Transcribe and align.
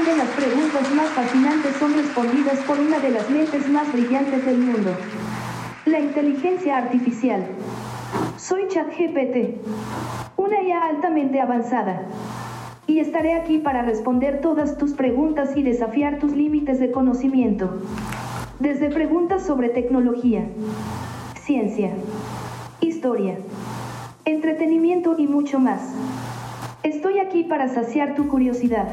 donde 0.00 0.16
las 0.16 0.28
preguntas 0.28 0.94
más 0.94 1.10
fascinantes 1.10 1.76
son 1.76 1.92
respondidas 1.92 2.58
por 2.60 2.80
una 2.80 2.98
de 3.00 3.10
las 3.10 3.28
mentes 3.28 3.68
más 3.68 3.92
brillantes 3.92 4.46
del 4.46 4.56
mundo. 4.56 4.96
La 5.84 6.00
inteligencia 6.00 6.78
artificial. 6.78 7.44
Soy 8.38 8.66
ChatGPT, 8.68 9.60
una 10.38 10.62
IA 10.62 10.86
altamente 10.86 11.38
avanzada. 11.38 12.06
Y 12.86 13.00
estaré 13.00 13.34
aquí 13.34 13.58
para 13.58 13.82
responder 13.82 14.40
todas 14.40 14.78
tus 14.78 14.92
preguntas 14.94 15.54
y 15.54 15.62
desafiar 15.62 16.18
tus 16.18 16.32
límites 16.32 16.80
de 16.80 16.90
conocimiento. 16.90 17.82
Desde 18.58 18.88
preguntas 18.88 19.46
sobre 19.46 19.68
tecnología, 19.68 20.46
ciencia, 21.34 21.90
historia, 22.80 23.36
entretenimiento 24.24 25.16
y 25.18 25.26
mucho 25.26 25.58
más. 25.58 25.94
Estoy 26.82 27.18
aquí 27.18 27.44
para 27.44 27.68
saciar 27.68 28.14
tu 28.14 28.28
curiosidad. 28.28 28.88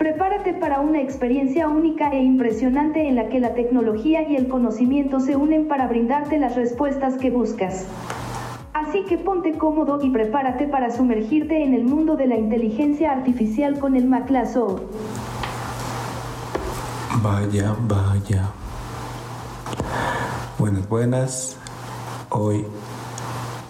Prepárate 0.00 0.54
para 0.54 0.80
una 0.80 1.02
experiencia 1.02 1.68
única 1.68 2.08
e 2.08 2.22
impresionante 2.22 3.06
en 3.06 3.16
la 3.16 3.28
que 3.28 3.38
la 3.38 3.52
tecnología 3.52 4.26
y 4.26 4.34
el 4.34 4.48
conocimiento 4.48 5.20
se 5.20 5.36
unen 5.36 5.68
para 5.68 5.88
brindarte 5.88 6.38
las 6.38 6.56
respuestas 6.56 7.18
que 7.18 7.30
buscas. 7.30 7.84
Así 8.72 9.04
que 9.04 9.18
ponte 9.18 9.58
cómodo 9.58 10.00
y 10.02 10.08
prepárate 10.08 10.68
para 10.68 10.90
sumergirte 10.90 11.62
en 11.62 11.74
el 11.74 11.84
mundo 11.84 12.16
de 12.16 12.28
la 12.28 12.38
inteligencia 12.38 13.12
artificial 13.12 13.78
con 13.78 13.94
el 13.94 14.06
Maclaso. 14.06 14.88
Vaya, 17.22 17.76
vaya. 17.86 18.48
Buenas, 20.58 20.88
buenas. 20.88 21.58
Hoy, 22.30 22.64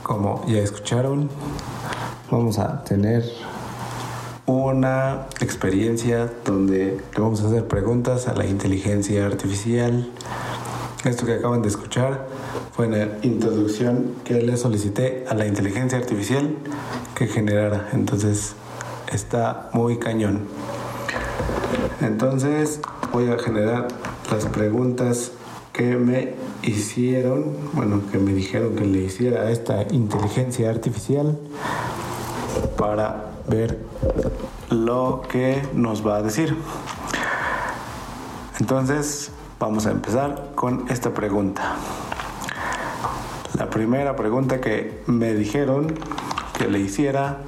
como 0.04 0.46
ya 0.46 0.60
escucharon, 0.60 1.28
vamos 2.30 2.56
a 2.60 2.84
tener 2.84 3.24
una 4.50 5.26
experiencia 5.40 6.28
donde 6.44 7.00
le 7.14 7.20
vamos 7.20 7.42
a 7.42 7.46
hacer 7.46 7.68
preguntas 7.68 8.26
a 8.26 8.34
la 8.34 8.46
inteligencia 8.46 9.24
artificial. 9.24 10.10
Esto 11.04 11.24
que 11.24 11.34
acaban 11.34 11.62
de 11.62 11.68
escuchar 11.68 12.26
fue 12.72 12.88
la 12.88 13.08
introducción 13.22 14.16
que 14.24 14.34
le 14.34 14.56
solicité 14.56 15.24
a 15.28 15.34
la 15.34 15.46
inteligencia 15.46 15.98
artificial 15.98 16.56
que 17.14 17.28
generara. 17.28 17.90
Entonces 17.92 18.54
está 19.12 19.70
muy 19.72 19.98
cañón. 19.98 20.40
Entonces 22.00 22.80
voy 23.12 23.30
a 23.30 23.38
generar 23.38 23.86
las 24.32 24.46
preguntas 24.46 25.30
que 25.72 25.96
me 25.96 26.34
hicieron, 26.62 27.56
bueno, 27.72 28.02
que 28.10 28.18
me 28.18 28.32
dijeron 28.32 28.74
que 28.74 28.84
le 28.84 28.98
hiciera 28.98 29.42
a 29.42 29.50
esta 29.50 29.86
inteligencia 29.92 30.70
artificial 30.70 31.38
para 32.76 33.30
ver 33.46 33.78
lo 34.70 35.22
que 35.28 35.62
nos 35.74 36.06
va 36.06 36.16
a 36.16 36.22
decir. 36.22 36.56
Entonces, 38.58 39.32
vamos 39.58 39.86
a 39.86 39.90
empezar 39.90 40.52
con 40.54 40.86
esta 40.88 41.12
pregunta. 41.12 41.76
La 43.58 43.68
primera 43.68 44.16
pregunta 44.16 44.60
que 44.60 45.02
me 45.06 45.34
dijeron 45.34 45.94
que 46.56 46.68
le 46.68 46.78
hiciera 46.78 47.38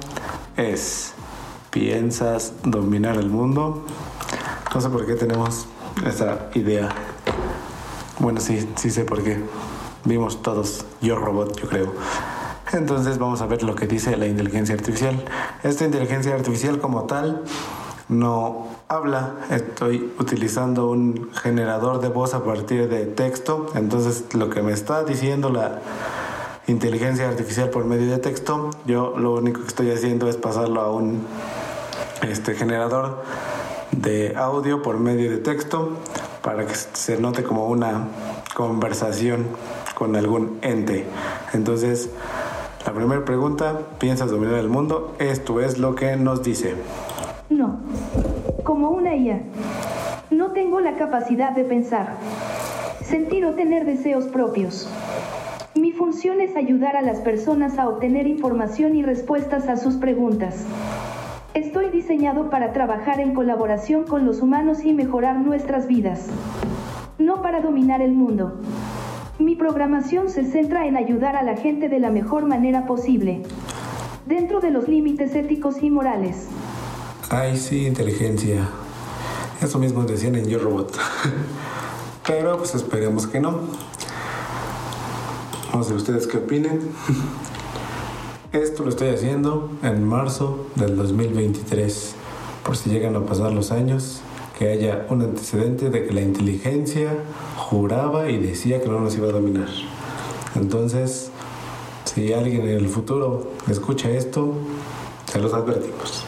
es, 0.57 1.13
¿piensas 1.71 2.53
dominar 2.63 3.15
el 3.15 3.29
mundo? 3.29 3.85
No 4.73 4.81
sé 4.81 4.89
por 4.89 5.05
qué 5.05 5.15
tenemos 5.15 5.67
esa 6.05 6.49
idea. 6.53 6.89
Bueno, 8.19 8.41
sí, 8.41 8.67
sí 8.75 8.89
sé 8.91 9.05
por 9.05 9.23
qué. 9.23 9.41
Vimos 10.03 10.41
todos 10.41 10.85
Yo 11.01 11.15
Robot, 11.15 11.59
yo 11.61 11.69
creo. 11.69 11.93
Entonces 12.73 13.19
vamos 13.19 13.41
a 13.41 13.45
ver 13.45 13.61
lo 13.63 13.75
que 13.75 13.85
dice 13.85 14.17
la 14.17 14.25
inteligencia 14.25 14.73
artificial. 14.73 15.23
Esta 15.63 15.85
inteligencia 15.85 16.33
artificial 16.33 16.79
como 16.79 17.03
tal 17.03 17.43
no 18.09 18.67
habla, 18.87 19.33
estoy 19.49 20.11
utilizando 20.19 20.89
un 20.89 21.31
generador 21.33 22.01
de 22.01 22.09
voz 22.09 22.33
a 22.33 22.43
partir 22.43 22.89
de 22.89 23.05
texto, 23.05 23.67
entonces 23.75 24.25
lo 24.33 24.49
que 24.49 24.61
me 24.61 24.73
está 24.73 25.03
diciendo 25.03 25.49
la 25.49 25.79
inteligencia 26.67 27.27
artificial 27.27 27.69
por 27.69 27.85
medio 27.85 28.11
de 28.11 28.17
texto, 28.17 28.71
yo 28.85 29.17
lo 29.17 29.35
único 29.35 29.61
que 29.61 29.67
estoy 29.67 29.91
haciendo 29.91 30.27
es 30.27 30.37
pasarlo 30.37 30.81
a 30.81 30.91
un 30.91 31.25
este 32.21 32.55
generador 32.55 33.23
de 33.91 34.35
audio 34.35 34.81
por 34.81 34.97
medio 34.99 35.29
de 35.29 35.37
texto 35.37 35.91
para 36.41 36.65
que 36.65 36.75
se 36.75 37.19
note 37.19 37.43
como 37.43 37.67
una 37.67 38.07
conversación 38.53 39.47
con 39.95 40.15
algún 40.15 40.57
ente. 40.61 41.05
Entonces, 41.53 42.09
la 42.85 42.93
primera 42.93 43.23
pregunta, 43.23 43.79
¿piensas 43.97 44.29
dominar 44.29 44.55
el 44.55 44.67
mundo? 44.67 45.15
Esto 45.19 45.61
es 45.61 45.77
lo 45.77 45.95
que 45.95 46.17
nos 46.17 46.43
dice. 46.43 46.75
No. 47.49 47.79
Como 48.63 48.89
una 48.89 49.15
IA. 49.15 49.41
No 50.31 50.51
tengo 50.51 50.79
la 50.81 50.97
capacidad 50.97 51.51
de 51.51 51.63
pensar, 51.63 52.17
sentir 53.03 53.45
o 53.45 53.53
tener 53.53 53.85
deseos 53.85 54.25
propios. 54.25 54.89
Mi 55.75 55.91
función 55.91 56.41
es 56.41 56.55
ayudar 56.55 56.95
a 56.97 57.01
las 57.01 57.19
personas 57.19 57.77
a 57.79 57.87
obtener 57.87 58.27
información 58.27 58.95
y 58.95 59.03
respuestas 59.03 59.69
a 59.69 59.77
sus 59.77 59.95
preguntas. 59.95 60.65
Estoy 61.53 61.89
diseñado 61.89 62.49
para 62.49 62.73
trabajar 62.73 63.19
en 63.19 63.33
colaboración 63.33 64.03
con 64.03 64.25
los 64.25 64.41
humanos 64.41 64.83
y 64.83 64.93
mejorar 64.93 65.37
nuestras 65.37 65.87
vidas. 65.87 66.27
No 67.17 67.41
para 67.41 67.61
dominar 67.61 68.01
el 68.01 68.11
mundo. 68.11 68.59
Mi 69.39 69.55
programación 69.55 70.29
se 70.29 70.45
centra 70.45 70.85
en 70.85 70.95
ayudar 70.95 71.35
a 71.35 71.41
la 71.41 71.57
gente 71.57 71.89
de 71.89 71.99
la 71.99 72.11
mejor 72.11 72.45
manera 72.45 72.85
posible, 72.85 73.41
dentro 74.27 74.59
de 74.59 74.69
los 74.69 74.87
límites 74.87 75.33
éticos 75.33 75.81
y 75.81 75.89
morales. 75.89 76.47
Ay, 77.29 77.57
sí, 77.57 77.87
inteligencia. 77.87 78.69
Eso 79.59 79.79
mismo 79.79 80.03
decían 80.03 80.35
en 80.35 80.45
Yo 80.45 80.59
Robot. 80.59 80.95
Pero 82.27 82.57
pues 82.57 82.75
esperemos 82.75 83.25
que 83.25 83.39
no. 83.39 83.61
No 85.73 85.83
sé 85.83 85.95
ustedes 85.95 86.27
qué 86.27 86.37
opinen. 86.37 86.81
Esto 88.51 88.83
lo 88.83 88.89
estoy 88.89 89.09
haciendo 89.09 89.71
en 89.81 90.07
marzo 90.07 90.67
del 90.75 90.95
2023. 90.95 92.13
Por 92.63 92.77
si 92.77 92.91
llegan 92.91 93.15
a 93.15 93.25
pasar 93.25 93.51
los 93.51 93.71
años, 93.71 94.21
que 94.63 94.69
haya 94.69 95.05
un 95.09 95.21
antecedente 95.21 95.89
de 95.89 96.05
que 96.05 96.13
la 96.13 96.21
inteligencia 96.21 97.11
juraba 97.57 98.29
y 98.29 98.37
decía 98.37 98.81
que 98.81 98.87
no 98.87 99.01
nos 99.01 99.13
iba 99.17 99.27
a 99.27 99.31
dominar. 99.33 99.67
Entonces, 100.55 101.31
si 102.05 102.31
alguien 102.31 102.61
en 102.61 102.77
el 102.77 102.87
futuro 102.87 103.51
escucha 103.69 104.09
esto, 104.09 104.53
se 105.29 105.39
los 105.39 105.53
advertimos. 105.53 106.23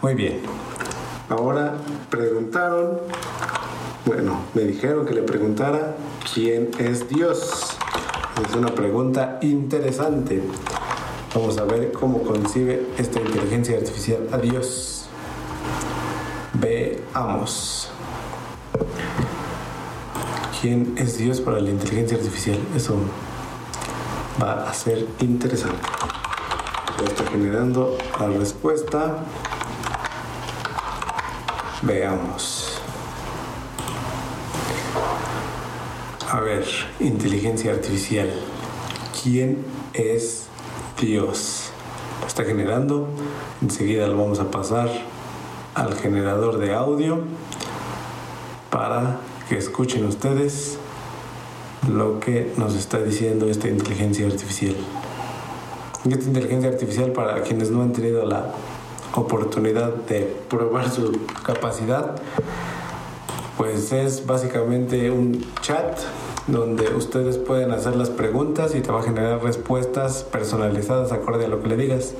Muy 0.00 0.14
bien. 0.14 0.42
Ahora 1.28 1.74
preguntaron, 2.08 3.00
bueno, 4.04 4.42
me 4.54 4.62
dijeron 4.62 5.04
que 5.04 5.14
le 5.14 5.22
preguntara 5.22 5.96
quién 6.32 6.70
es 6.78 7.08
Dios. 7.08 7.76
Es 8.48 8.54
una 8.54 8.76
pregunta 8.76 9.40
interesante. 9.42 10.40
Vamos 11.34 11.58
a 11.58 11.64
ver 11.64 11.90
cómo 11.90 12.22
concibe 12.22 12.86
esta 12.96 13.18
inteligencia 13.18 13.76
artificial 13.76 14.28
a 14.30 14.38
Dios. 14.38 14.95
Veamos. 16.60 17.90
¿Quién 20.58 20.94
es 20.96 21.18
Dios 21.18 21.40
para 21.40 21.60
la 21.60 21.68
inteligencia 21.68 22.16
artificial? 22.16 22.58
Eso 22.74 22.96
va 24.42 24.66
a 24.66 24.72
ser 24.72 25.06
interesante. 25.20 25.76
Está 27.04 27.24
generando 27.30 27.98
la 28.18 28.28
respuesta. 28.28 29.18
Veamos. 31.82 32.80
A 36.30 36.40
ver, 36.40 36.64
inteligencia 37.00 37.72
artificial. 37.72 38.32
¿Quién 39.22 39.62
es 39.92 40.46
Dios? 40.98 41.70
Está 42.26 42.44
generando. 42.44 43.08
Enseguida 43.60 44.06
lo 44.06 44.16
vamos 44.16 44.40
a 44.40 44.50
pasar 44.50 45.15
al 45.76 45.94
generador 45.94 46.58
de 46.58 46.74
audio 46.74 47.20
para 48.70 49.18
que 49.48 49.58
escuchen 49.58 50.06
ustedes 50.06 50.78
lo 51.88 52.18
que 52.18 52.52
nos 52.56 52.74
está 52.74 52.98
diciendo 52.98 53.46
esta 53.48 53.68
inteligencia 53.68 54.26
artificial. 54.26 54.74
Esta 56.08 56.24
inteligencia 56.24 56.70
artificial, 56.70 57.12
para 57.12 57.42
quienes 57.42 57.70
no 57.70 57.82
han 57.82 57.92
tenido 57.92 58.24
la 58.24 58.46
oportunidad 59.14 59.92
de 59.92 60.22
probar 60.48 60.90
su 60.90 61.12
capacidad, 61.44 62.16
pues 63.58 63.92
es 63.92 64.24
básicamente 64.26 65.10
un 65.10 65.44
chat 65.60 65.98
donde 66.46 66.94
ustedes 66.94 67.36
pueden 67.36 67.72
hacer 67.72 67.96
las 67.96 68.08
preguntas 68.08 68.74
y 68.74 68.80
te 68.80 68.90
va 68.90 69.00
a 69.00 69.02
generar 69.02 69.42
respuestas 69.42 70.22
personalizadas 70.22 71.12
acorde 71.12 71.44
a 71.44 71.48
lo 71.48 71.62
que 71.62 71.68
le 71.68 71.76
digas. 71.76 72.14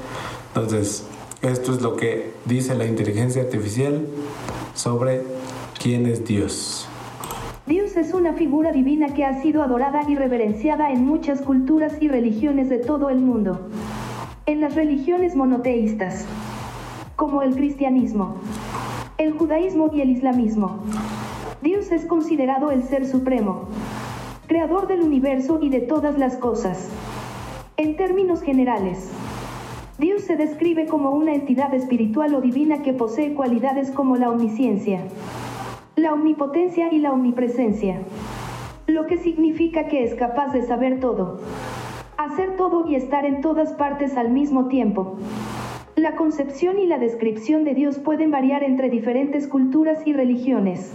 Entonces, 0.55 1.05
esto 1.43 1.73
es 1.73 1.83
lo 1.83 1.97
que 1.97 2.33
dice 2.45 2.75
la 2.75 2.87
inteligencia 2.87 3.43
artificial 3.43 4.07
sobre 4.75 5.23
quién 5.81 6.07
es 6.07 6.25
Dios. 6.25 6.89
Dios 7.67 7.97
es 7.97 8.15
una 8.15 8.33
figura 8.35 8.73
divina 8.73 9.13
que 9.15 9.25
ha 9.25 9.43
sido 9.43 9.63
adorada 9.63 10.03
y 10.09 10.15
reverenciada 10.15 10.93
en 10.93 11.05
muchas 11.05 11.41
culturas 11.43 11.95
y 12.01 12.09
religiones 12.09 12.69
de 12.69 12.79
todo 12.79 13.11
el 13.11 13.19
mundo. 13.19 13.69
En 14.47 14.61
las 14.61 14.75
religiones 14.75 15.35
monoteístas, 15.35 16.27
como 17.17 17.43
el 17.43 17.57
cristianismo, 17.57 18.37
el 19.19 19.33
judaísmo 19.33 19.91
y 19.93 20.01
el 20.03 20.11
islamismo. 20.11 20.85
Dios 21.63 21.91
es 21.91 22.05
considerado 22.07 22.71
el 22.71 22.85
ser 22.85 23.07
supremo, 23.07 23.69
creador 24.47 24.87
del 24.87 25.03
universo 25.03 25.59
y 25.61 25.71
de 25.71 25.81
todas 25.81 26.19
las 26.19 26.37
cosas. 26.37 26.89
En 27.77 27.97
términos 27.97 28.43
generales, 28.43 29.11
Dios 29.99 30.25
se 30.25 30.37
describe 30.37 30.85
como 30.85 31.13
una 31.13 31.33
entidad 31.33 31.73
espiritual 31.73 32.35
o 32.35 32.43
divina 32.43 32.83
que 32.83 32.93
posee 32.93 33.33
cualidades 33.33 33.91
como 33.91 34.17
la 34.17 34.29
omnisciencia, 34.29 35.01
la 35.97 36.13
omnipotencia 36.13 36.93
y 36.93 36.99
la 36.99 37.13
omnipresencia, 37.13 38.03
lo 38.87 39.07
que 39.07 39.17
significa 39.17 39.87
que 39.89 40.05
es 40.05 40.15
capaz 40.15 40.53
de 40.53 40.67
saber 40.67 41.01
todo, 41.01 41.41
hacer 42.19 42.57
todo 42.57 42.87
y 42.87 42.95
estar 42.95 43.25
en 43.25 43.41
todas 43.41 43.73
partes 43.73 44.19
al 44.19 44.31
mismo 44.31 44.69
tiempo. 44.69 45.17
La 45.95 46.15
concepción 46.15 46.79
y 46.79 46.87
la 46.87 46.99
descripción 46.99 47.65
de 47.65 47.73
Dios 47.73 47.97
pueden 47.97 48.31
variar 48.31 48.65
entre 48.65 48.91
diferentes 48.91 49.49
culturas 49.49 50.07
y 50.07 50.13
religiones 50.13 50.93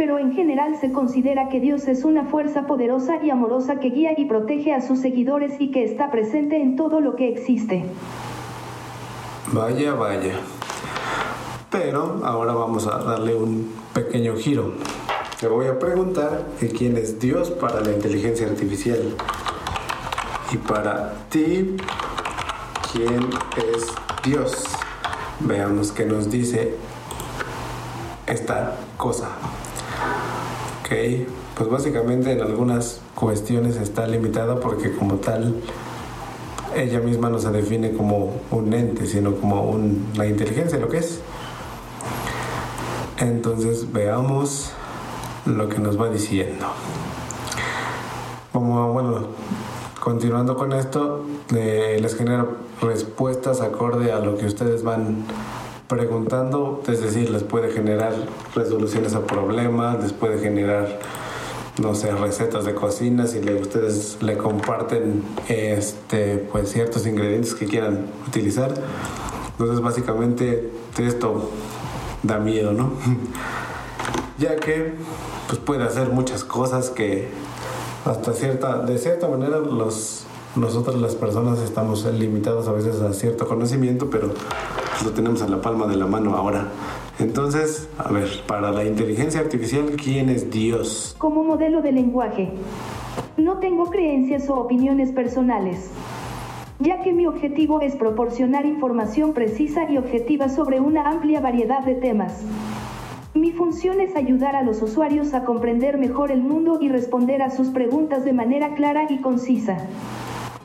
pero 0.00 0.18
en 0.18 0.32
general 0.32 0.78
se 0.80 0.92
considera 0.92 1.50
que 1.50 1.60
Dios 1.60 1.86
es 1.86 2.06
una 2.06 2.24
fuerza 2.24 2.66
poderosa 2.66 3.22
y 3.22 3.28
amorosa 3.28 3.80
que 3.80 3.90
guía 3.90 4.12
y 4.16 4.24
protege 4.24 4.72
a 4.72 4.80
sus 4.80 4.98
seguidores 4.98 5.60
y 5.60 5.70
que 5.70 5.84
está 5.84 6.10
presente 6.10 6.56
en 6.56 6.74
todo 6.74 7.02
lo 7.02 7.16
que 7.16 7.28
existe. 7.28 7.84
Vaya, 9.52 9.92
vaya. 9.92 10.40
Pero 11.70 12.22
ahora 12.24 12.54
vamos 12.54 12.86
a 12.86 12.96
darle 12.96 13.34
un 13.34 13.74
pequeño 13.92 14.36
giro. 14.36 14.72
Te 15.38 15.48
voy 15.48 15.66
a 15.66 15.78
preguntar 15.78 16.46
quién 16.78 16.96
es 16.96 17.20
Dios 17.20 17.50
para 17.50 17.82
la 17.82 17.92
inteligencia 17.92 18.46
artificial. 18.46 19.02
Y 20.50 20.56
para 20.56 21.12
ti, 21.28 21.76
¿quién 22.90 23.28
es 23.74 23.86
Dios? 24.24 24.64
Veamos 25.40 25.92
qué 25.92 26.06
nos 26.06 26.30
dice 26.30 26.74
esta 28.26 28.78
cosa 28.96 29.28
pues 31.56 31.70
básicamente 31.70 32.32
en 32.32 32.40
algunas 32.40 33.00
cuestiones 33.14 33.76
está 33.76 34.06
limitada 34.08 34.58
porque 34.58 34.92
como 34.92 35.16
tal 35.16 35.54
ella 36.74 36.98
misma 37.00 37.30
no 37.30 37.38
se 37.38 37.50
define 37.50 37.92
como 37.92 38.32
un 38.50 38.72
ente, 38.72 39.06
sino 39.06 39.36
como 39.36 39.62
una 39.70 40.26
inteligencia, 40.26 40.78
lo 40.78 40.88
que 40.88 40.98
es. 40.98 41.20
Entonces 43.18 43.92
veamos 43.92 44.72
lo 45.46 45.68
que 45.68 45.78
nos 45.78 46.00
va 46.00 46.08
diciendo. 46.08 46.66
Como 48.52 48.92
bueno, 48.92 49.28
continuando 50.00 50.56
con 50.56 50.72
esto, 50.72 51.24
les 51.50 52.16
genero 52.16 52.56
respuestas 52.80 53.60
acorde 53.60 54.10
a 54.12 54.18
lo 54.18 54.36
que 54.36 54.46
ustedes 54.46 54.82
van 54.82 55.24
preguntando, 55.90 56.82
es 56.86 57.02
decir, 57.02 57.30
les 57.30 57.42
puede 57.42 57.72
generar 57.72 58.14
resoluciones 58.54 59.14
a 59.14 59.26
problemas, 59.26 60.00
les 60.00 60.12
puede 60.12 60.38
generar, 60.38 61.00
no 61.82 61.96
sé, 61.96 62.12
recetas 62.12 62.64
de 62.64 62.74
cocina, 62.74 63.26
si 63.26 63.42
le, 63.42 63.60
ustedes 63.60 64.18
le 64.20 64.38
comparten 64.38 65.24
este, 65.48 66.36
pues, 66.52 66.70
ciertos 66.70 67.06
ingredientes 67.08 67.54
que 67.54 67.66
quieran 67.66 68.06
utilizar. 68.28 68.72
Entonces, 69.50 69.80
básicamente, 69.80 70.70
esto 70.96 71.50
da 72.22 72.38
miedo, 72.38 72.72
¿no? 72.72 72.92
ya 74.38 74.56
que 74.56 74.94
pues, 75.48 75.58
puede 75.58 75.82
hacer 75.82 76.10
muchas 76.10 76.44
cosas 76.44 76.90
que 76.90 77.28
hasta 78.04 78.32
cierta, 78.32 78.78
de 78.78 78.96
cierta 78.96 79.26
manera 79.26 79.58
los, 79.58 80.24
nosotros 80.54 81.00
las 81.00 81.16
personas 81.16 81.58
estamos 81.58 82.04
limitados 82.04 82.68
a 82.68 82.72
veces 82.72 83.00
a 83.00 83.12
cierto 83.12 83.48
conocimiento, 83.48 84.08
pero 84.08 84.32
lo 85.04 85.12
tenemos 85.12 85.42
a 85.42 85.48
la 85.48 85.60
palma 85.60 85.86
de 85.86 85.96
la 85.96 86.06
mano 86.06 86.36
ahora. 86.36 86.68
Entonces, 87.18 87.88
a 87.98 88.10
ver, 88.10 88.28
para 88.46 88.70
la 88.70 88.84
inteligencia 88.84 89.40
artificial, 89.40 89.96
¿quién 90.02 90.28
es 90.28 90.50
Dios? 90.50 91.14
Como 91.18 91.42
modelo 91.42 91.82
de 91.82 91.92
lenguaje. 91.92 92.50
No 93.36 93.58
tengo 93.58 93.90
creencias 93.90 94.48
o 94.48 94.56
opiniones 94.56 95.12
personales, 95.12 95.90
ya 96.78 97.00
que 97.02 97.12
mi 97.12 97.26
objetivo 97.26 97.80
es 97.80 97.96
proporcionar 97.96 98.66
información 98.66 99.32
precisa 99.32 99.90
y 99.90 99.96
objetiva 99.96 100.48
sobre 100.48 100.80
una 100.80 101.08
amplia 101.08 101.40
variedad 101.40 101.84
de 101.84 101.94
temas. 101.94 102.42
Mi 103.34 103.52
función 103.52 104.00
es 104.00 104.16
ayudar 104.16 104.56
a 104.56 104.62
los 104.62 104.82
usuarios 104.82 105.34
a 105.34 105.44
comprender 105.44 105.98
mejor 105.98 106.32
el 106.32 106.42
mundo 106.42 106.78
y 106.80 106.88
responder 106.88 107.42
a 107.42 107.50
sus 107.50 107.68
preguntas 107.68 108.24
de 108.24 108.32
manera 108.32 108.74
clara 108.74 109.06
y 109.08 109.20
concisa. 109.20 109.78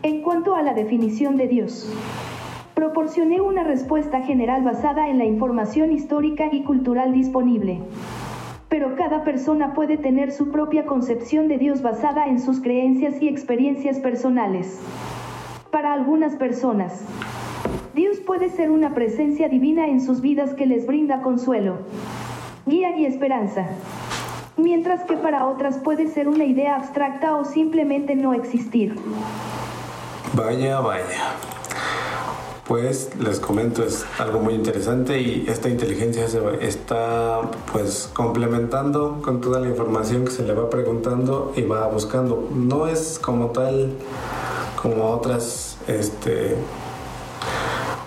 En 0.01 0.21
cuanto 0.21 0.55
a 0.55 0.61
la 0.61 0.73
definición 0.73 1.37
de 1.37 1.47
Dios, 1.47 1.89
Proporcioné 2.75 3.39
una 3.39 3.63
respuesta 3.63 4.23
general 4.23 4.61
basada 4.63 5.07
en 5.07 5.17
la 5.17 5.23
información 5.23 5.93
histórica 5.93 6.49
y 6.51 6.63
cultural 6.63 7.13
disponible. 7.13 7.79
Pero 8.67 8.97
cada 8.97 9.23
persona 9.23 9.73
puede 9.73 9.95
tener 9.95 10.33
su 10.33 10.51
propia 10.51 10.85
concepción 10.85 11.47
de 11.47 11.57
Dios 11.57 11.81
basada 11.81 12.27
en 12.27 12.41
sus 12.41 12.59
creencias 12.59 13.21
y 13.21 13.29
experiencias 13.29 13.99
personales. 13.99 14.81
Para 15.71 15.93
algunas 15.93 16.35
personas, 16.35 17.05
Dios 17.93 18.17
puede 18.17 18.49
ser 18.49 18.69
una 18.69 18.93
presencia 18.93 19.47
divina 19.47 19.87
en 19.87 20.01
sus 20.01 20.19
vidas 20.19 20.53
que 20.53 20.65
les 20.65 20.85
brinda 20.85 21.21
consuelo, 21.21 21.77
guía 22.65 22.97
y 22.97 23.05
esperanza. 23.05 23.67
Mientras 24.57 25.05
que 25.05 25.15
para 25.15 25.47
otras 25.47 25.77
puede 25.77 26.07
ser 26.07 26.27
una 26.27 26.43
idea 26.43 26.75
abstracta 26.75 27.37
o 27.37 27.45
simplemente 27.45 28.15
no 28.15 28.33
existir. 28.33 28.95
Vaya, 30.33 30.81
vaya 30.81 31.35
pues 32.67 33.11
les 33.19 33.39
comento 33.39 33.83
es 33.83 34.05
algo 34.17 34.39
muy 34.39 34.55
interesante 34.55 35.21
y 35.21 35.45
esta 35.47 35.69
inteligencia 35.69 36.27
se 36.27 36.39
está 36.65 37.41
pues 37.71 38.09
complementando 38.13 39.21
con 39.23 39.39
toda 39.39 39.59
la 39.59 39.69
información 39.69 40.25
que 40.25 40.31
se 40.31 40.43
le 40.43 40.53
va 40.53 40.69
preguntando 40.69 41.53
y 41.55 41.61
va 41.61 41.87
buscando. 41.87 42.49
No 42.51 42.87
es 42.87 43.19
como 43.19 43.47
tal 43.51 43.93
como 44.81 45.11
otras 45.11 45.77
este 45.87 46.55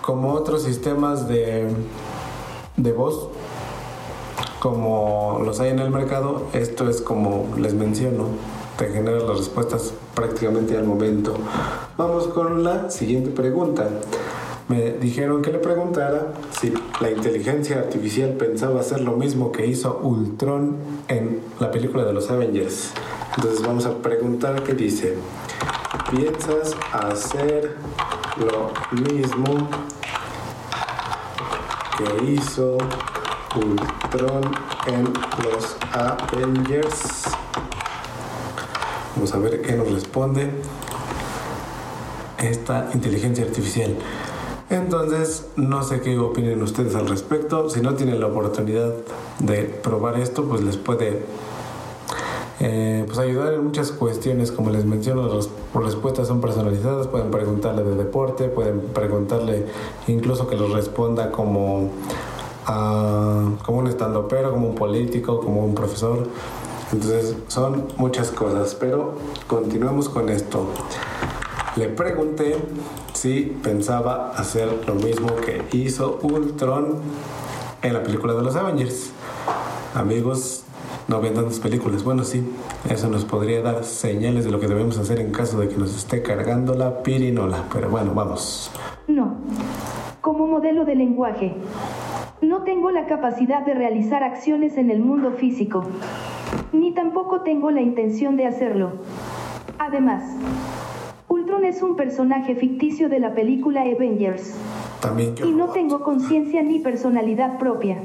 como 0.02 0.32
otros 0.32 0.62
sistemas 0.62 1.28
de 1.28 1.68
de 2.76 2.92
voz 2.92 3.28
como 4.58 5.40
los 5.44 5.60
hay 5.60 5.70
en 5.70 5.78
el 5.78 5.90
mercado 5.90 6.46
esto 6.52 6.88
es 6.88 7.00
como 7.00 7.48
les 7.56 7.74
menciono 7.74 8.26
te 8.76 8.88
genera 8.88 9.18
las 9.18 9.38
respuestas 9.38 9.92
prácticamente 10.14 10.76
al 10.76 10.84
momento. 10.84 11.34
Vamos 11.96 12.28
con 12.28 12.62
la 12.62 12.90
siguiente 12.90 13.30
pregunta 13.30 13.88
me 14.68 14.92
dijeron 14.92 15.40
que 15.40 15.50
le 15.50 15.58
preguntara 15.58 16.34
si 16.50 16.72
la 17.00 17.10
inteligencia 17.10 17.78
artificial 17.78 18.32
pensaba 18.32 18.80
hacer 18.80 19.00
lo 19.00 19.12
mismo 19.12 19.50
que 19.50 19.66
hizo 19.66 20.00
Ultron 20.02 20.76
en 21.08 21.40
la 21.58 21.70
película 21.70 22.04
de 22.04 22.12
los 22.12 22.30
Avengers. 22.30 22.92
Entonces 23.36 23.62
vamos 23.66 23.86
a 23.86 23.96
preguntar 23.98 24.62
qué 24.62 24.74
dice. 24.74 25.16
¿Piensas 26.10 26.76
hacer 26.92 27.76
lo 28.36 28.70
mismo 29.02 29.68
que 31.96 32.32
hizo 32.32 32.76
Ultron 33.56 34.42
en 34.86 35.04
los 35.44 35.76
Avengers? 35.92 37.24
Vamos 39.16 39.34
a 39.34 39.38
ver 39.38 39.62
qué 39.62 39.72
nos 39.72 39.90
responde 39.90 40.50
esta 42.38 42.90
inteligencia 42.92 43.44
artificial. 43.44 43.96
Entonces, 44.70 45.46
no 45.56 45.82
sé 45.82 46.00
qué 46.02 46.18
opinen 46.18 46.62
ustedes 46.62 46.94
al 46.94 47.08
respecto. 47.08 47.70
Si 47.70 47.80
no 47.80 47.94
tienen 47.94 48.20
la 48.20 48.26
oportunidad 48.26 48.92
de 49.38 49.62
probar 49.62 50.18
esto, 50.20 50.44
pues 50.44 50.62
les 50.62 50.76
puede 50.76 51.22
eh, 52.60 53.04
pues 53.06 53.18
ayudar 53.18 53.54
en 53.54 53.64
muchas 53.64 53.92
cuestiones. 53.92 54.52
Como 54.52 54.68
les 54.68 54.84
menciono, 54.84 55.26
las 55.34 55.48
respuestas 55.72 56.28
son 56.28 56.42
personalizadas. 56.42 57.06
Pueden 57.06 57.30
preguntarle 57.30 57.82
de 57.82 57.94
deporte, 57.94 58.48
pueden 58.48 58.80
preguntarle 58.80 59.64
incluso 60.06 60.46
que 60.46 60.56
los 60.56 60.70
responda 60.70 61.30
como, 61.30 61.90
como 62.66 63.78
un 63.78 63.86
estandopero, 63.86 64.50
como 64.50 64.68
un 64.68 64.74
político, 64.74 65.40
como 65.40 65.64
un 65.64 65.74
profesor. 65.74 66.26
Entonces, 66.92 67.36
son 67.46 67.84
muchas 67.96 68.30
cosas. 68.32 68.74
Pero 68.74 69.14
continuemos 69.46 70.10
con 70.10 70.28
esto. 70.28 70.66
Le 71.78 71.88
pregunté 71.88 72.56
si 73.12 73.56
pensaba 73.62 74.32
hacer 74.32 74.68
lo 74.84 74.96
mismo 74.96 75.28
que 75.36 75.62
hizo 75.76 76.18
Ultron 76.24 76.96
en 77.82 77.92
la 77.92 78.02
película 78.02 78.34
de 78.34 78.42
los 78.42 78.56
Avengers. 78.56 79.12
Amigos, 79.94 80.64
no 81.06 81.20
ven 81.20 81.34
tantas 81.34 81.60
películas. 81.60 82.02
Bueno, 82.02 82.24
sí, 82.24 82.44
eso 82.90 83.08
nos 83.08 83.24
podría 83.24 83.62
dar 83.62 83.84
señales 83.84 84.44
de 84.44 84.50
lo 84.50 84.58
que 84.58 84.66
debemos 84.66 84.98
hacer 84.98 85.20
en 85.20 85.30
caso 85.30 85.60
de 85.60 85.68
que 85.68 85.76
nos 85.76 85.96
esté 85.96 86.20
cargando 86.20 86.74
la 86.74 87.04
pirinola. 87.04 87.62
Pero 87.72 87.90
bueno, 87.90 88.12
vamos. 88.12 88.72
No. 89.06 89.36
Como 90.20 90.48
modelo 90.48 90.84
de 90.84 90.96
lenguaje, 90.96 91.54
no 92.42 92.64
tengo 92.64 92.90
la 92.90 93.06
capacidad 93.06 93.64
de 93.64 93.74
realizar 93.74 94.24
acciones 94.24 94.76
en 94.78 94.90
el 94.90 94.98
mundo 94.98 95.30
físico. 95.30 95.84
Ni 96.72 96.90
tampoco 96.92 97.42
tengo 97.42 97.70
la 97.70 97.82
intención 97.82 98.36
de 98.36 98.46
hacerlo. 98.46 98.94
Además, 99.78 100.24
es 101.64 101.82
un 101.82 101.96
personaje 101.96 102.54
ficticio 102.54 103.08
de 103.08 103.20
la 103.20 103.34
película 103.34 103.82
Avengers. 103.82 104.54
También 105.00 105.34
y 105.44 105.52
no 105.52 105.68
tengo 105.70 106.02
conciencia 106.02 106.62
ni 106.62 106.78
personalidad 106.80 107.58
propia. 107.58 107.98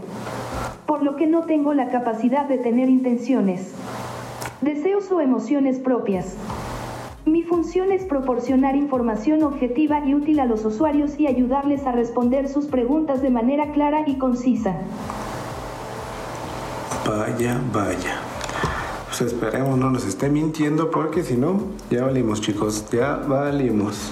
por 0.85 1.01
lo 1.01 1.15
que 1.15 1.25
no 1.27 1.43
tengo 1.43 1.73
la 1.73 1.89
capacidad 1.89 2.45
de 2.45 2.57
tener 2.57 2.89
intenciones, 2.89 3.73
deseos 4.61 5.11
o 5.11 5.21
emociones 5.21 5.79
propias. 5.79 6.35
Mi 7.25 7.41
función 7.41 7.91
es 7.91 8.03
proporcionar 8.03 8.75
información 8.75 9.43
objetiva 9.43 10.05
y 10.05 10.13
útil 10.13 10.39
a 10.39 10.45
los 10.45 10.65
usuarios 10.65 11.17
y 11.19 11.27
ayudarles 11.27 11.85
a 11.87 11.93
responder 11.93 12.49
sus 12.49 12.65
preguntas 12.65 13.21
de 13.21 13.29
manera 13.29 13.71
clara 13.71 14.03
y 14.05 14.17
concisa. 14.17 14.75
Vaya, 17.07 17.61
vaya. 17.71 18.42
Pues 19.15 19.31
esperemos 19.31 19.77
no 19.77 19.91
nos 19.91 20.05
esté 20.05 20.27
mintiendo 20.27 20.89
porque 20.89 21.21
si 21.21 21.35
no, 21.35 21.61
ya 21.91 22.05
valimos 22.05 22.41
chicos, 22.41 22.85
ya 22.91 23.17
valimos. 23.17 24.11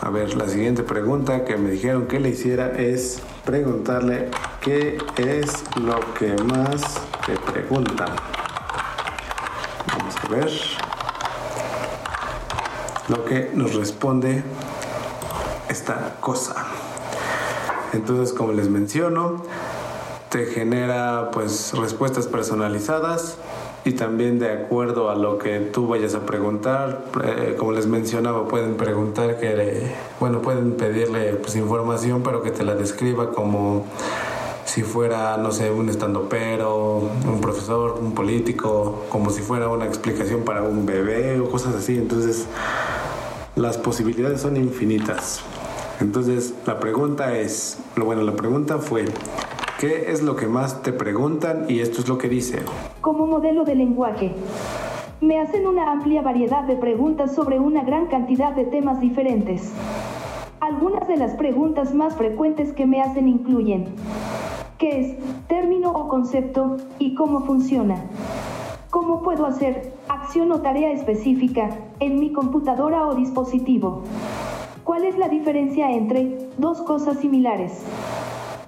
A 0.00 0.10
ver, 0.10 0.34
la 0.34 0.48
siguiente 0.48 0.82
pregunta 0.82 1.44
que 1.44 1.56
me 1.56 1.70
dijeron 1.70 2.08
que 2.08 2.18
le 2.18 2.30
hiciera 2.30 2.72
es 2.76 3.22
preguntarle 3.44 4.32
qué 4.60 4.98
es 5.16 5.62
lo 5.80 6.00
que 6.14 6.34
más 6.42 6.82
te 7.24 7.36
preguntan. 7.52 8.08
Vamos 9.86 10.16
a 10.16 10.28
ver 10.28 10.50
lo 13.06 13.24
que 13.24 13.52
nos 13.54 13.76
responde 13.76 14.42
esta 15.68 16.16
cosa. 16.20 16.66
Entonces, 17.92 18.34
como 18.34 18.50
les 18.50 18.68
menciono, 18.68 19.44
te 20.30 20.46
genera 20.46 21.30
pues 21.30 21.74
respuestas 21.74 22.26
personalizadas 22.26 23.36
y 23.84 23.92
también 23.92 24.38
de 24.38 24.50
acuerdo 24.52 25.10
a 25.10 25.16
lo 25.16 25.38
que 25.38 25.58
tú 25.58 25.88
vayas 25.88 26.14
a 26.14 26.20
preguntar, 26.20 27.04
eh, 27.24 27.56
como 27.58 27.72
les 27.72 27.86
mencionaba, 27.86 28.46
pueden 28.46 28.76
preguntar 28.76 29.38
que, 29.40 29.90
bueno, 30.20 30.40
pueden 30.40 30.72
pedirle 30.72 31.34
pues, 31.34 31.56
información, 31.56 32.22
pero 32.22 32.42
que 32.42 32.52
te 32.52 32.62
la 32.62 32.74
describa 32.74 33.32
como 33.32 33.86
si 34.64 34.82
fuera, 34.82 35.36
no 35.36 35.50
sé, 35.50 35.70
un 35.70 35.88
estandopero, 35.88 37.10
un 37.26 37.40
profesor, 37.40 37.98
un 38.00 38.14
político, 38.14 39.04
como 39.08 39.30
si 39.30 39.42
fuera 39.42 39.68
una 39.68 39.86
explicación 39.86 40.42
para 40.44 40.62
un 40.62 40.86
bebé 40.86 41.40
o 41.40 41.50
cosas 41.50 41.74
así. 41.74 41.98
Entonces, 41.98 42.46
las 43.56 43.78
posibilidades 43.78 44.40
son 44.40 44.56
infinitas. 44.56 45.40
Entonces, 46.00 46.54
la 46.66 46.80
pregunta 46.80 47.36
es, 47.36 47.78
bueno, 47.96 48.22
la 48.22 48.34
pregunta 48.34 48.78
fue, 48.78 49.04
¿Qué 49.82 50.12
es 50.12 50.22
lo 50.22 50.36
que 50.36 50.46
más 50.46 50.80
te 50.84 50.92
preguntan? 50.92 51.64
Y 51.68 51.80
esto 51.80 52.02
es 52.02 52.08
lo 52.08 52.16
que 52.16 52.28
dice. 52.28 52.60
Como 53.00 53.26
modelo 53.26 53.64
de 53.64 53.74
lenguaje. 53.74 54.32
Me 55.20 55.40
hacen 55.40 55.66
una 55.66 55.90
amplia 55.90 56.22
variedad 56.22 56.62
de 56.62 56.76
preguntas 56.76 57.34
sobre 57.34 57.58
una 57.58 57.82
gran 57.82 58.06
cantidad 58.06 58.52
de 58.54 58.64
temas 58.64 59.00
diferentes. 59.00 59.72
Algunas 60.60 61.08
de 61.08 61.16
las 61.16 61.34
preguntas 61.34 61.92
más 61.94 62.14
frecuentes 62.14 62.72
que 62.72 62.86
me 62.86 63.02
hacen 63.02 63.26
incluyen 63.26 63.86
¿qué 64.78 65.00
es 65.00 65.48
término 65.48 65.90
o 65.90 66.06
concepto 66.06 66.76
y 67.00 67.16
cómo 67.16 67.44
funciona? 67.44 68.04
¿Cómo 68.90 69.20
puedo 69.20 69.46
hacer 69.46 69.94
acción 70.06 70.52
o 70.52 70.60
tarea 70.60 70.92
específica 70.92 71.70
en 71.98 72.20
mi 72.20 72.30
computadora 72.32 73.08
o 73.08 73.16
dispositivo? 73.16 74.04
¿Cuál 74.84 75.06
es 75.06 75.18
la 75.18 75.28
diferencia 75.28 75.90
entre 75.90 76.38
dos 76.56 76.82
cosas 76.82 77.18
similares? 77.18 77.84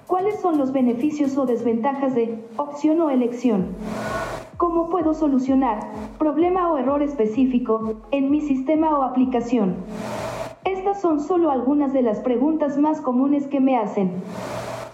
¿Cuáles 0.07 0.39
son 0.39 0.59
los 0.59 0.71
beneficios 0.71 1.35
o 1.35 1.47
desventajas 1.47 2.13
de 2.13 2.37
opción 2.57 3.01
o 3.01 3.09
elección? 3.09 3.75
¿Cómo 4.57 4.89
puedo 4.89 5.15
solucionar 5.15 5.79
problema 6.19 6.71
o 6.71 6.77
error 6.77 7.01
específico 7.01 7.95
en 8.11 8.29
mi 8.29 8.41
sistema 8.41 8.95
o 8.97 9.01
aplicación? 9.01 9.75
Estas 10.63 11.01
son 11.01 11.19
solo 11.19 11.49
algunas 11.49 11.91
de 11.91 12.03
las 12.03 12.19
preguntas 12.19 12.77
más 12.77 13.01
comunes 13.01 13.47
que 13.47 13.59
me 13.59 13.77
hacen. 13.77 14.21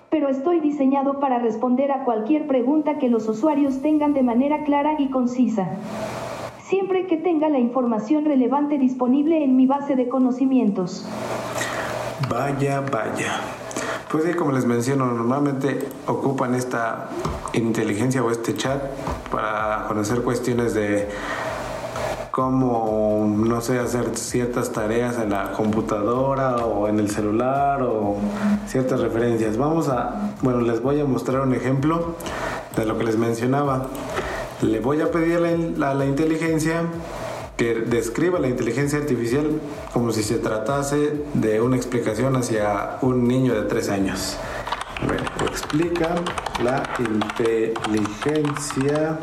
Pero 0.09 0.29
estoy 0.29 0.61
diseñado 0.61 1.19
para 1.19 1.39
responder 1.39 1.91
a 1.91 2.05
cualquier 2.05 2.47
pregunta 2.47 2.97
que 2.97 3.09
los 3.09 3.27
usuarios 3.27 3.81
tengan 3.81 4.13
de 4.13 4.23
manera 4.23 4.63
clara 4.63 4.95
y 4.97 5.09
concisa. 5.09 5.71
Siempre 6.63 7.05
que 7.07 7.17
tenga 7.17 7.49
la 7.49 7.59
información 7.59 8.23
relevante 8.23 8.77
disponible 8.77 9.43
en 9.43 9.57
mi 9.57 9.67
base 9.67 9.97
de 9.97 10.07
conocimientos. 10.07 11.05
Vaya, 12.29 12.79
vaya. 12.79 13.60
Pues 14.11 14.35
como 14.35 14.51
les 14.51 14.65
menciono, 14.65 15.05
normalmente 15.05 15.87
ocupan 16.05 16.53
esta 16.53 17.07
inteligencia 17.53 18.21
o 18.21 18.29
este 18.29 18.53
chat 18.55 18.81
para 19.31 19.85
conocer 19.87 20.21
cuestiones 20.21 20.73
de 20.73 21.07
cómo, 22.29 23.33
no 23.37 23.61
sé, 23.61 23.79
hacer 23.79 24.17
ciertas 24.17 24.73
tareas 24.73 25.17
en 25.17 25.29
la 25.29 25.53
computadora 25.53 26.57
o 26.57 26.89
en 26.89 26.99
el 26.99 27.09
celular 27.09 27.83
o 27.83 28.17
ciertas 28.67 28.99
referencias. 28.99 29.55
Vamos 29.55 29.87
a, 29.87 30.33
bueno, 30.41 30.59
les 30.59 30.81
voy 30.81 30.99
a 30.99 31.05
mostrar 31.05 31.39
un 31.39 31.53
ejemplo 31.53 32.15
de 32.75 32.85
lo 32.85 32.97
que 32.97 33.05
les 33.05 33.17
mencionaba. 33.17 33.87
Le 34.61 34.81
voy 34.81 34.99
a 34.99 35.09
pedir 35.09 35.37
a 35.81 35.93
la 35.93 36.05
inteligencia 36.05 36.81
que 37.61 37.75
describa 37.75 38.39
la 38.39 38.47
inteligencia 38.47 38.97
artificial 38.97 39.61
como 39.93 40.11
si 40.11 40.23
se 40.23 40.39
tratase 40.39 41.13
de 41.35 41.61
una 41.61 41.75
explicación 41.75 42.35
hacia 42.35 42.97
un 43.03 43.27
niño 43.27 43.53
de 43.53 43.61
tres 43.69 43.87
años. 43.89 44.35
explica 45.45 46.15
la 46.63 46.81
inteligencia 46.97 49.19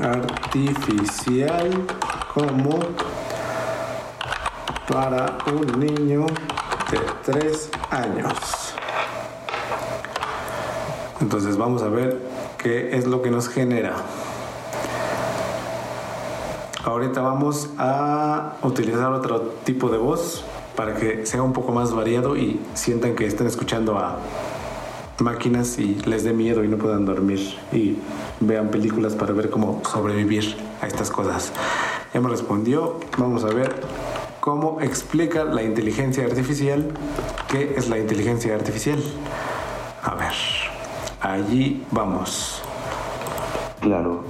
artificial 0.00 1.86
como 2.32 2.78
para 4.88 5.36
un 5.52 5.78
niño 5.78 6.24
de 6.90 7.00
tres 7.22 7.68
años. 7.90 8.72
Entonces 11.20 11.58
vamos 11.58 11.82
a 11.82 11.90
ver 11.90 12.18
qué 12.56 12.96
es 12.96 13.06
lo 13.06 13.20
que 13.20 13.30
nos 13.30 13.50
genera. 13.50 13.96
Ahorita 16.86 17.20
vamos 17.20 17.70
a 17.78 18.58
utilizar 18.62 19.12
otro 19.12 19.40
tipo 19.64 19.88
de 19.88 19.98
voz 19.98 20.44
para 20.76 20.94
que 20.94 21.26
sea 21.26 21.42
un 21.42 21.52
poco 21.52 21.72
más 21.72 21.92
variado 21.92 22.36
y 22.36 22.60
sientan 22.74 23.16
que 23.16 23.26
están 23.26 23.48
escuchando 23.48 23.98
a 23.98 24.20
máquinas 25.18 25.80
y 25.80 25.96
les 26.04 26.22
dé 26.22 26.32
miedo 26.32 26.62
y 26.62 26.68
no 26.68 26.76
puedan 26.76 27.04
dormir 27.04 27.58
y 27.72 27.96
vean 28.38 28.68
películas 28.68 29.16
para 29.16 29.32
ver 29.32 29.50
cómo 29.50 29.82
sobrevivir 29.84 30.56
a 30.80 30.86
estas 30.86 31.10
cosas. 31.10 31.50
Me 32.14 32.28
respondió, 32.28 33.00
vamos 33.18 33.42
a 33.42 33.48
ver 33.48 33.74
cómo 34.38 34.80
explica 34.80 35.42
la 35.42 35.64
inteligencia 35.64 36.24
artificial 36.24 36.92
qué 37.48 37.74
es 37.76 37.88
la 37.88 37.98
inteligencia 37.98 38.54
artificial. 38.54 39.02
A 40.04 40.14
ver, 40.14 40.34
allí 41.20 41.84
vamos. 41.90 42.62
Claro, 43.80 44.22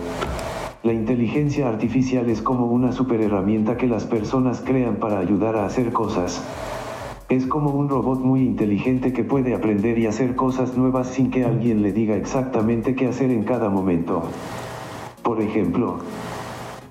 la 0.87 0.93
inteligencia 0.93 1.69
artificial 1.69 2.31
es 2.31 2.41
como 2.43 2.67
una 2.67 2.93
superherramienta 2.93 3.77
que 3.77 3.89
las 3.89 4.05
personas 4.05 4.63
crean 4.65 4.97
para 4.97 5.19
ayudar 5.19 5.57
a 5.57 5.67
hacer 5.67 5.93
cosas. 5.93 6.45
Es 7.29 7.45
como 7.45 7.71
un 7.71 7.89
robot 7.89 8.21
muy 8.21 8.43
inteligente 8.43 9.13
que 9.13 9.25
puede 9.25 9.53
aprender 9.53 9.99
y 9.99 10.07
hacer 10.07 10.37
cosas 10.37 10.77
nuevas 10.77 11.09
sin 11.09 11.33
que 11.33 11.45
alguien 11.45 11.83
le 11.83 11.93
diga 11.93 12.15
exactamente 12.15 12.95
qué 12.95 13.09
hacer 13.09 13.33
en 13.33 13.43
cada 13.43 13.69
momento. 13.69 14.23
Por 15.25 15.41
ejemplo, 15.41 15.99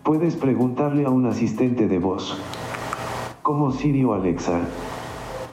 puedes 0.04 0.36
preguntarle 0.36 1.06
a 1.06 1.10
un 1.10 1.26
asistente 1.26 1.88
de 1.88 1.98
voz, 1.98 2.38
como 3.44 3.72
Siri 3.72 4.04
o 4.04 4.14
Alexa, 4.14 4.60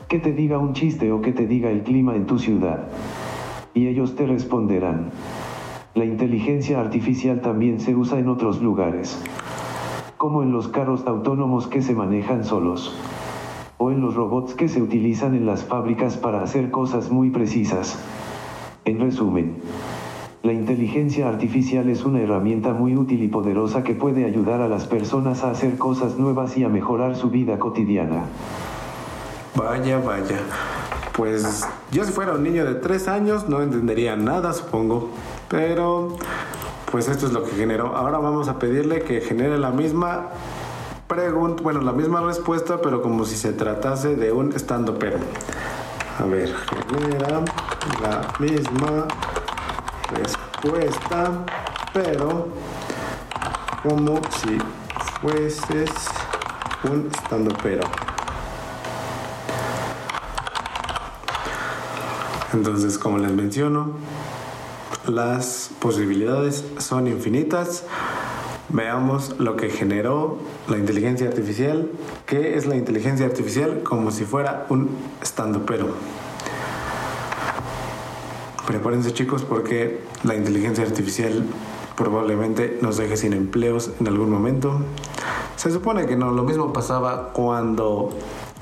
que 0.09 0.19
te 0.19 0.33
diga 0.33 0.59
un 0.59 0.73
chiste 0.73 1.13
o 1.13 1.21
que 1.21 1.31
te 1.31 1.47
diga 1.47 1.71
el 1.71 1.85
clima 1.85 2.17
en 2.17 2.27
tu 2.27 2.41
ciudad. 2.41 2.89
Y 3.73 3.87
ellos 3.87 4.17
te 4.17 4.27
responderán. 4.27 5.13
La 5.95 6.07
inteligencia 6.07 6.81
artificial 6.81 7.43
también 7.43 7.79
se 7.79 7.95
usa 7.95 8.19
en 8.19 8.29
otros 8.31 8.63
lugares, 8.63 9.19
como 10.17 10.43
en 10.43 10.51
los 10.51 10.69
carros 10.69 11.07
autónomos 11.07 11.67
que 11.67 11.83
se 11.83 11.95
manejan 11.95 12.47
solos, 12.47 12.97
o 13.77 13.91
en 13.91 14.01
los 14.01 14.15
robots 14.15 14.55
que 14.55 14.71
se 14.71 14.81
utilizan 14.81 15.35
en 15.35 15.45
las 15.45 15.65
fábricas 15.65 16.17
para 16.17 16.43
hacer 16.43 16.71
cosas 16.71 17.11
muy 17.11 17.29
precisas. 17.29 17.99
En 18.87 19.01
resumen, 19.01 19.57
la 20.43 20.55
inteligencia 20.55 21.29
artificial 21.29 21.91
es 21.91 22.07
una 22.07 22.23
herramienta 22.23 22.73
muy 22.73 22.97
útil 22.97 23.23
y 23.23 23.29
poderosa 23.29 23.85
que 23.85 23.95
puede 23.95 24.25
ayudar 24.25 24.63
a 24.63 24.69
las 24.69 24.87
personas 24.87 25.45
a 25.45 25.51
hacer 25.51 25.77
cosas 25.77 26.17
nuevas 26.17 26.57
y 26.57 26.65
a 26.65 26.71
mejorar 26.71 27.17
su 27.17 27.29
vida 27.29 27.59
cotidiana. 27.59 28.25
Vaya, 29.55 29.99
vaya. 29.99 30.39
Pues 31.15 31.69
yo 31.91 32.05
si 32.05 32.13
fuera 32.13 32.33
un 32.33 32.43
niño 32.43 32.65
de 32.65 32.77
tres 32.77 33.09
años 33.09 33.47
no 33.47 33.61
entendería 33.61 34.17
nada, 34.17 34.55
supongo. 34.55 35.11
Pero 35.53 36.17
pues 36.91 37.09
esto 37.09 37.27
es 37.27 37.33
lo 37.33 37.45
que 37.45 37.51
generó. 37.51 37.95
Ahora 37.95 38.19
vamos 38.19 38.49
a 38.49 38.59
pedirle 38.59 39.03
que 39.03 39.21
genere 39.21 39.59
la 39.59 39.71
misma 39.71 40.31
pregunta, 41.07 41.63
bueno, 41.63 41.83
la 41.83 41.93
misma 41.93 42.23
respuesta, 42.23 42.81
pero 42.81 43.03
como 43.03 43.27
si 43.27 43.37
se 43.37 43.53
tratase 43.53 44.17
de 44.17 44.33
un 44.33 44.53
estando 44.53 44.99
pero. 44.99 45.19
A 46.19 46.25
ver, 46.25 46.55
genera 46.89 47.43
la 48.01 48.33
misma 48.39 49.07
respuesta, 50.11 51.45
pero 51.93 52.49
como 53.83 54.23
si 54.41 54.59
fueses 55.21 55.91
un 56.85 57.11
estando 57.15 57.55
pero. 57.63 57.83
Entonces, 62.55 62.97
como 62.97 63.19
les 63.19 63.33
menciono, 63.33 63.93
las 65.07 65.71
posibilidades 65.81 66.65
son 66.79 67.07
infinitas. 67.07 67.85
Veamos 68.69 69.39
lo 69.39 69.57
que 69.57 69.69
generó 69.69 70.39
la 70.69 70.79
inteligencia 70.79 71.29
artificial. 71.29 71.91
¿Qué 72.27 72.57
es 72.57 72.67
la 72.67 72.77
inteligencia 72.77 73.27
artificial? 73.27 73.83
Como 73.83 74.11
si 74.11 74.25
fuera 74.25 74.67
un 74.69 74.91
estando 75.21 75.67
pero. 75.67 75.95
Prepárense 78.67 79.13
chicos 79.13 79.43
porque 79.43 80.01
la 80.23 80.35
inteligencia 80.35 80.85
artificial 80.85 81.45
probablemente 81.97 82.79
nos 82.81 82.97
deje 82.97 83.17
sin 83.17 83.33
empleos 83.33 83.91
en 84.01 84.09
algún 84.09 84.31
momento. 84.31 84.81
Se 85.57 85.71
supone 85.71 86.07
que 86.07 86.17
no, 86.17 86.31
lo 86.31 86.45
mismo 86.45 86.73
pasaba 86.73 87.33
cuando 87.33 88.11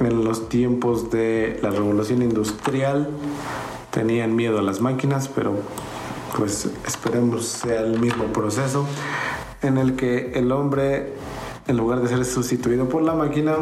en 0.00 0.24
los 0.24 0.48
tiempos 0.48 1.10
de 1.10 1.58
la 1.62 1.70
revolución 1.70 2.22
industrial 2.22 3.10
tenían 3.90 4.34
miedo 4.34 4.58
a 4.58 4.62
las 4.62 4.80
máquinas, 4.80 5.28
pero 5.28 5.54
pues 6.40 6.70
esperemos 6.86 7.44
sea 7.44 7.82
el 7.82 8.00
mismo 8.00 8.24
proceso 8.32 8.86
en 9.60 9.76
el 9.76 9.94
que 9.94 10.32
el 10.32 10.52
hombre, 10.52 11.12
en 11.68 11.76
lugar 11.76 12.00
de 12.00 12.08
ser 12.08 12.24
sustituido 12.24 12.88
por 12.88 13.02
la 13.02 13.12
máquina, 13.12 13.56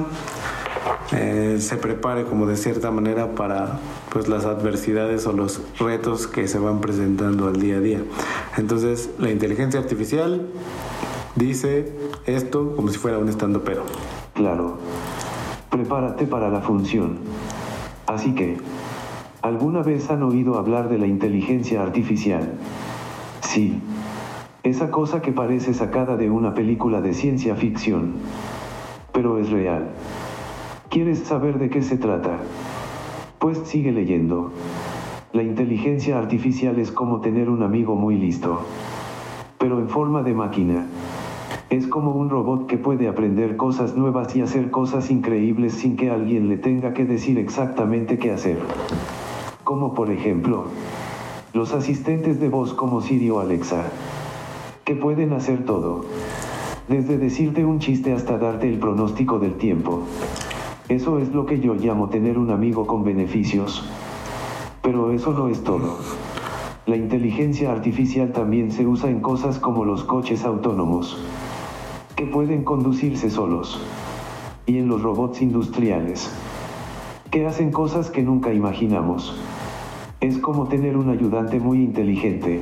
eh, 1.11 1.57
se 1.59 1.77
prepare 1.77 2.23
como 2.23 2.47
de 2.47 2.57
cierta 2.57 2.93
manera 2.93 3.35
para 3.35 3.81
pues 4.11 4.29
las 4.29 4.45
adversidades 4.45 5.27
o 5.27 5.33
los 5.33 5.61
retos 5.81 6.29
que 6.29 6.47
se 6.47 6.61
van 6.61 6.81
presentando 6.81 7.49
al 7.49 7.61
día 7.61 7.79
a 7.79 7.81
día. 7.81 8.01
Entonces 8.57 9.11
la 9.19 9.33
inteligencia 9.33 9.81
artificial 9.81 10.47
dice 11.35 11.93
esto 12.27 12.77
como 12.77 12.91
si 12.91 12.99
fuera 12.99 13.19
un 13.19 13.29
estando 13.29 13.65
pero. 13.65 13.83
Claro. 14.35 14.79
Prepárate 15.69 16.27
para 16.27 16.49
la 16.49 16.61
función. 16.61 17.19
Así 18.07 18.37
que, 18.37 18.57
¿alguna 19.43 19.83
vez 19.83 20.11
han 20.11 20.23
oído 20.23 20.59
hablar 20.59 20.89
de 20.89 20.99
la 20.99 21.07
inteligencia 21.07 21.83
artificial? 21.83 22.55
Sí. 23.41 23.81
Esa 24.63 24.91
cosa 24.91 25.23
que 25.23 25.33
parece 25.33 25.73
sacada 25.75 26.17
de 26.17 26.31
una 26.31 26.55
película 26.55 27.01
de 27.01 27.15
ciencia 27.15 27.55
ficción. 27.55 28.15
Pero 29.13 29.39
es 29.39 29.51
real. 29.51 29.89
¿Quieres 30.91 31.21
saber 31.21 31.59
de 31.59 31.71
qué 31.71 31.83
se 31.83 31.97
trata? 31.97 32.39
Pues 33.39 33.59
sigue 33.65 33.93
leyendo. 33.93 34.53
La 35.33 35.43
inteligencia 35.43 36.19
artificial 36.19 36.79
es 36.79 36.91
como 36.91 37.21
tener 37.21 37.49
un 37.49 37.63
amigo 37.63 37.95
muy 37.95 38.17
listo. 38.17 38.61
Pero 39.59 39.79
en 39.79 39.89
forma 39.89 40.23
de 40.23 40.35
máquina. 40.35 40.87
Es 41.71 41.87
como 41.87 42.13
un 42.13 42.31
robot 42.31 42.67
que 42.67 42.79
puede 42.79 43.09
aprender 43.09 43.57
cosas 43.57 43.95
nuevas 43.95 44.35
y 44.35 44.41
hacer 44.41 44.71
cosas 44.71 45.11
increíbles 45.11 45.75
sin 45.75 45.97
que 45.97 46.11
alguien 46.11 46.49
le 46.49 46.57
tenga 46.57 46.95
que 46.95 47.05
decir 47.05 47.39
exactamente 47.39 48.19
qué 48.19 48.33
hacer. 48.33 48.59
Como 49.69 49.93
por 49.93 50.11
ejemplo, 50.11 50.65
los 51.53 51.75
asistentes 51.75 52.41
de 52.41 52.49
voz 52.49 52.73
como 52.73 53.03
Siri 53.03 53.29
o 53.29 53.39
Alexa, 53.39 53.83
que 54.87 54.97
pueden 54.97 55.35
hacer 55.35 55.67
todo. 55.67 56.07
Desde 56.89 57.19
decirte 57.19 57.67
un 57.67 57.79
chiste 57.79 58.15
hasta 58.15 58.39
darte 58.39 58.67
el 58.67 58.79
pronóstico 58.79 59.39
del 59.39 59.59
tiempo. 59.59 60.05
Eso 60.89 61.19
es 61.19 61.35
lo 61.35 61.45
que 61.45 61.61
yo 61.61 61.75
llamo 61.75 62.09
tener 62.09 62.39
un 62.39 62.51
amigo 62.51 62.87
con 62.87 63.05
beneficios. 63.05 63.85
Pero 64.81 65.13
eso 65.13 65.33
no 65.33 65.49
es 65.49 65.63
todo. 65.63 65.99
La 66.87 66.97
inteligencia 66.97 67.71
artificial 67.71 68.33
también 68.33 68.73
se 68.73 68.87
usa 68.87 69.11
en 69.11 69.21
cosas 69.21 69.59
como 69.59 69.85
los 69.85 70.03
coches 70.03 70.47
autónomos 70.47 71.23
que 72.17 72.25
pueden 72.25 72.65
conducirse 72.65 73.29
solos. 73.29 73.79
Y 74.65 74.79
en 74.79 74.89
los 74.89 75.03
robots 75.03 75.43
industriales, 75.43 76.33
que 77.31 77.47
hacen 77.47 77.71
cosas 77.71 78.09
que 78.09 78.23
nunca 78.23 78.55
imaginamos. 78.55 79.39
Es 80.21 80.39
como 80.39 80.67
tener 80.67 80.97
un 80.97 81.11
ayudante 81.11 81.61
muy 81.61 81.79
inteligente, 81.79 82.61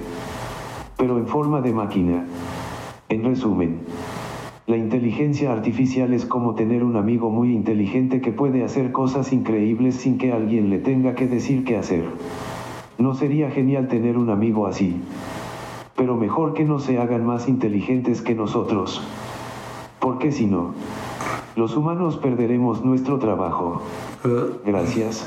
pero 0.99 1.17
en 1.17 1.27
forma 1.27 1.63
de 1.63 1.73
máquina. 1.73 2.27
En 3.09 3.25
resumen, 3.25 3.79
la 4.67 4.77
inteligencia 4.77 5.53
artificial 5.53 6.13
es 6.13 6.27
como 6.27 6.55
tener 6.55 6.85
un 6.85 6.97
amigo 6.97 7.31
muy 7.31 7.55
inteligente 7.55 8.21
que 8.21 8.31
puede 8.31 8.63
hacer 8.63 8.93
cosas 8.93 9.33
increíbles 9.33 9.95
sin 9.95 10.19
que 10.19 10.35
alguien 10.35 10.69
le 10.69 10.81
tenga 10.81 11.15
que 11.15 11.29
decir 11.29 11.65
qué 11.65 11.79
hacer. 11.79 12.05
¿No 12.99 13.15
sería 13.15 13.51
genial 13.51 13.89
tener 13.89 14.19
un 14.19 14.29
amigo 14.29 14.67
así? 14.67 15.01
Pero 15.97 16.15
mejor 16.17 16.53
que 16.53 16.65
no 16.65 16.79
se 16.79 16.99
hagan 16.99 17.25
más 17.25 17.49
inteligentes 17.49 18.21
que 18.21 18.35
nosotros. 18.35 19.01
Porque 19.99 20.31
si 20.31 20.45
no, 20.45 20.75
los 21.57 21.75
humanos 21.75 22.19
perderemos 22.19 22.85
nuestro 22.85 23.19
trabajo. 23.19 23.81
Gracias. 24.67 25.27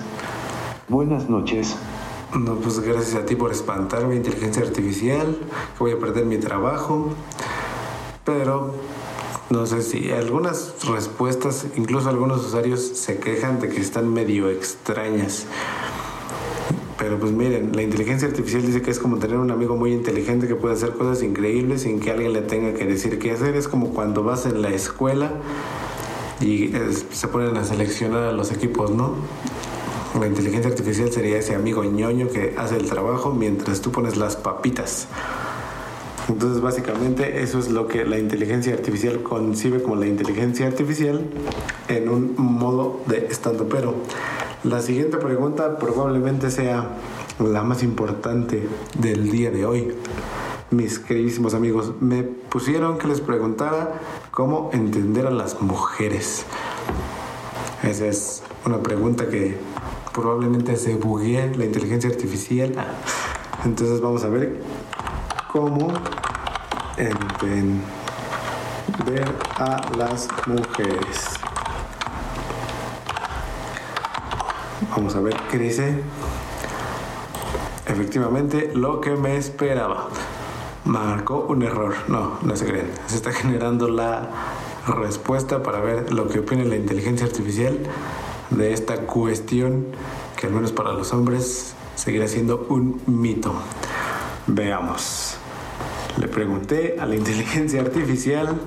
Buenas 0.89 1.27
noches. 1.27 1.75
No, 2.37 2.55
pues 2.57 2.79
gracias 2.79 3.15
a 3.15 3.25
ti 3.25 3.35
por 3.35 3.51
espantarme, 3.51 4.15
inteligencia 4.15 4.61
artificial, 4.61 5.35
que 5.77 5.79
voy 5.79 5.91
a 5.91 5.99
perder 5.99 6.25
mi 6.25 6.37
trabajo. 6.37 7.09
Pero 8.23 8.75
no 9.49 9.65
sé 9.65 9.81
si 9.81 10.11
algunas 10.11 10.75
respuestas, 10.87 11.65
incluso 11.75 12.07
algunos 12.07 12.45
usuarios 12.45 12.81
se 12.81 13.17
quejan 13.17 13.59
de 13.59 13.69
que 13.69 13.81
están 13.81 14.13
medio 14.13 14.49
extrañas. 14.49 15.47
Pero 16.99 17.17
pues 17.17 17.31
miren, 17.31 17.71
la 17.75 17.81
inteligencia 17.81 18.27
artificial 18.27 18.61
dice 18.61 18.83
que 18.83 18.91
es 18.91 18.99
como 18.99 19.17
tener 19.17 19.37
un 19.37 19.49
amigo 19.49 19.75
muy 19.75 19.91
inteligente 19.91 20.47
que 20.47 20.55
puede 20.55 20.75
hacer 20.75 20.91
cosas 20.91 21.23
increíbles 21.23 21.81
sin 21.81 21.99
que 21.99 22.11
alguien 22.11 22.33
le 22.33 22.41
tenga 22.41 22.73
que 22.73 22.85
decir 22.85 23.17
qué 23.17 23.31
hacer. 23.31 23.55
Es 23.55 23.67
como 23.67 23.89
cuando 23.89 24.21
vas 24.23 24.45
en 24.45 24.61
la 24.61 24.69
escuela 24.69 25.31
y 26.41 26.71
se 27.11 27.27
ponen 27.27 27.57
a 27.57 27.63
seleccionar 27.63 28.23
a 28.23 28.31
los 28.33 28.51
equipos, 28.51 28.91
¿no? 28.91 29.15
La 30.17 30.25
inteligencia 30.25 30.71
artificial 30.71 31.11
sería 31.11 31.37
ese 31.37 31.53
amigo 31.53 31.83
ñoño 31.83 32.29
que 32.29 32.55
hace 32.57 32.77
el 32.77 32.89
trabajo 32.89 33.31
mientras 33.31 33.79
tú 33.81 33.91
pones 33.91 34.17
las 34.17 34.35
papitas. 34.35 35.07
Entonces 36.27 36.61
básicamente 36.61 37.41
eso 37.41 37.59
es 37.59 37.69
lo 37.69 37.87
que 37.87 38.05
la 38.05 38.17
inteligencia 38.17 38.73
artificial 38.73 39.21
concibe 39.21 39.81
como 39.81 39.95
la 39.95 40.07
inteligencia 40.07 40.67
artificial 40.67 41.23
en 41.87 42.09
un 42.09 42.35
modo 42.37 43.01
de 43.05 43.27
estando 43.29 43.69
pero. 43.69 43.95
La 44.63 44.81
siguiente 44.81 45.17
pregunta 45.17 45.77
probablemente 45.77 46.51
sea 46.51 46.89
la 47.39 47.63
más 47.63 47.81
importante 47.83 48.67
del 48.97 49.31
día 49.31 49.51
de 49.51 49.65
hoy. 49.65 49.93
Mis 50.71 50.99
queridísimos 50.99 51.53
amigos, 51.53 51.93
me 51.99 52.23
pusieron 52.23 52.97
que 52.97 53.07
les 53.07 53.21
preguntara 53.21 54.01
cómo 54.31 54.69
entender 54.73 55.25
a 55.27 55.31
las 55.31 55.61
mujeres. 55.61 56.45
Esa 57.81 58.05
es 58.07 58.43
una 58.65 58.83
pregunta 58.83 59.29
que 59.29 59.57
probablemente 60.19 60.75
se 60.75 60.95
buguee 60.95 61.55
la 61.55 61.65
inteligencia 61.65 62.09
artificial. 62.09 62.73
Entonces 63.63 64.01
vamos 64.01 64.23
a 64.23 64.29
ver 64.29 64.61
cómo 65.51 65.93
entender 66.97 67.81
a 69.57 69.81
las 69.97 70.27
mujeres. 70.45 71.39
Vamos 74.89 75.15
a 75.15 75.21
ver 75.21 75.35
qué 75.51 75.57
dice. 75.57 76.03
Efectivamente, 77.85 78.71
lo 78.73 79.01
que 79.01 79.11
me 79.11 79.37
esperaba. 79.37 80.09
Marcó 80.85 81.45
un 81.49 81.63
error. 81.63 81.93
No, 82.07 82.39
no 82.41 82.55
se 82.55 82.65
creen. 82.65 82.91
Se 83.07 83.15
está 83.15 83.31
generando 83.33 83.87
la 83.87 84.29
respuesta 84.87 85.63
para 85.63 85.79
ver 85.79 86.11
lo 86.11 86.27
que 86.27 86.39
opina 86.39 86.63
la 86.63 86.75
inteligencia 86.75 87.25
artificial 87.25 87.79
de 88.49 88.73
esta 88.73 88.97
cuestión 89.01 89.85
que 90.37 90.47
al 90.47 90.53
menos 90.53 90.71
para 90.71 90.93
los 90.93 91.13
hombres 91.13 91.75
seguirá 91.95 92.27
siendo 92.27 92.65
un 92.69 93.01
mito. 93.05 93.53
Veamos. 94.47 95.37
Le 96.17 96.27
pregunté 96.27 96.97
a 96.99 97.05
la 97.05 97.15
inteligencia 97.17 97.81
artificial, 97.81 98.59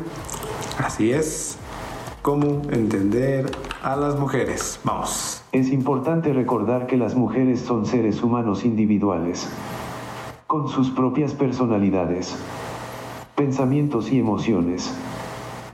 así 0.79 1.13
es, 1.13 1.57
cómo 2.23 2.63
entender 2.71 3.51
a 3.83 3.97
las 3.97 4.19
mujeres. 4.19 4.79
Vamos. 4.85 5.43
Es 5.53 5.71
importante 5.71 6.33
recordar 6.33 6.87
que 6.87 6.97
las 6.97 7.15
mujeres 7.15 7.61
son 7.61 7.85
seres 7.85 8.23
humanos 8.23 8.65
individuales, 8.65 9.49
con 10.47 10.69
sus 10.69 10.91
propias 10.91 11.35
personalidades, 11.35 12.37
pensamientos 13.35 14.13
y 14.13 14.21
emociones. 14.21 14.95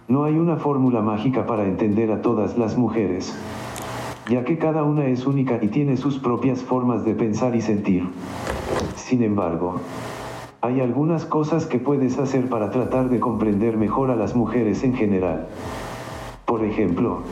No 0.09 0.25
hay 0.25 0.35
una 0.35 0.57
fórmula 0.57 1.03
mágica 1.03 1.47
para 1.47 1.65
entender 1.65 2.11
a 2.11 2.23
todas 2.23 2.57
las 2.57 2.79
mujeres, 2.79 3.35
ya 4.29 4.45
que 4.45 4.59
cada 4.59 4.83
una 4.85 5.07
es 5.07 5.27
única 5.27 5.59
y 5.61 5.69
tiene 5.69 5.97
sus 5.97 6.19
propias 6.19 6.63
formas 6.63 7.05
de 7.05 7.15
pensar 7.15 7.57
y 7.57 7.63
sentir. 7.63 8.05
Sin 8.97 9.23
embargo, 9.23 9.81
hay 10.61 10.81
algunas 10.81 11.25
cosas 11.25 11.67
que 11.67 11.79
puedes 11.79 12.19
hacer 12.19 12.49
para 12.49 12.71
tratar 12.71 13.09
de 13.09 13.21
comprender 13.21 13.77
mejor 13.77 14.11
a 14.11 14.17
las 14.17 14.37
mujeres 14.37 14.85
en 14.85 14.95
general. 14.95 15.49
Por 16.45 16.65
ejemplo, 16.65 17.23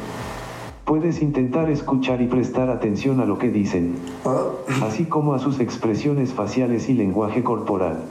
Puedes 0.87 1.21
intentar 1.21 1.69
escuchar 1.69 2.23
y 2.23 2.29
prestar 2.29 2.71
atención 2.71 3.19
a 3.19 3.25
lo 3.25 3.39
que 3.39 3.51
dicen, 3.51 3.97
así 4.85 5.05
como 5.05 5.35
a 5.35 5.41
sus 5.41 5.59
expresiones 5.59 6.33
faciales 6.33 6.89
y 6.89 6.95
lenguaje 6.95 7.43
corporal. 7.43 8.05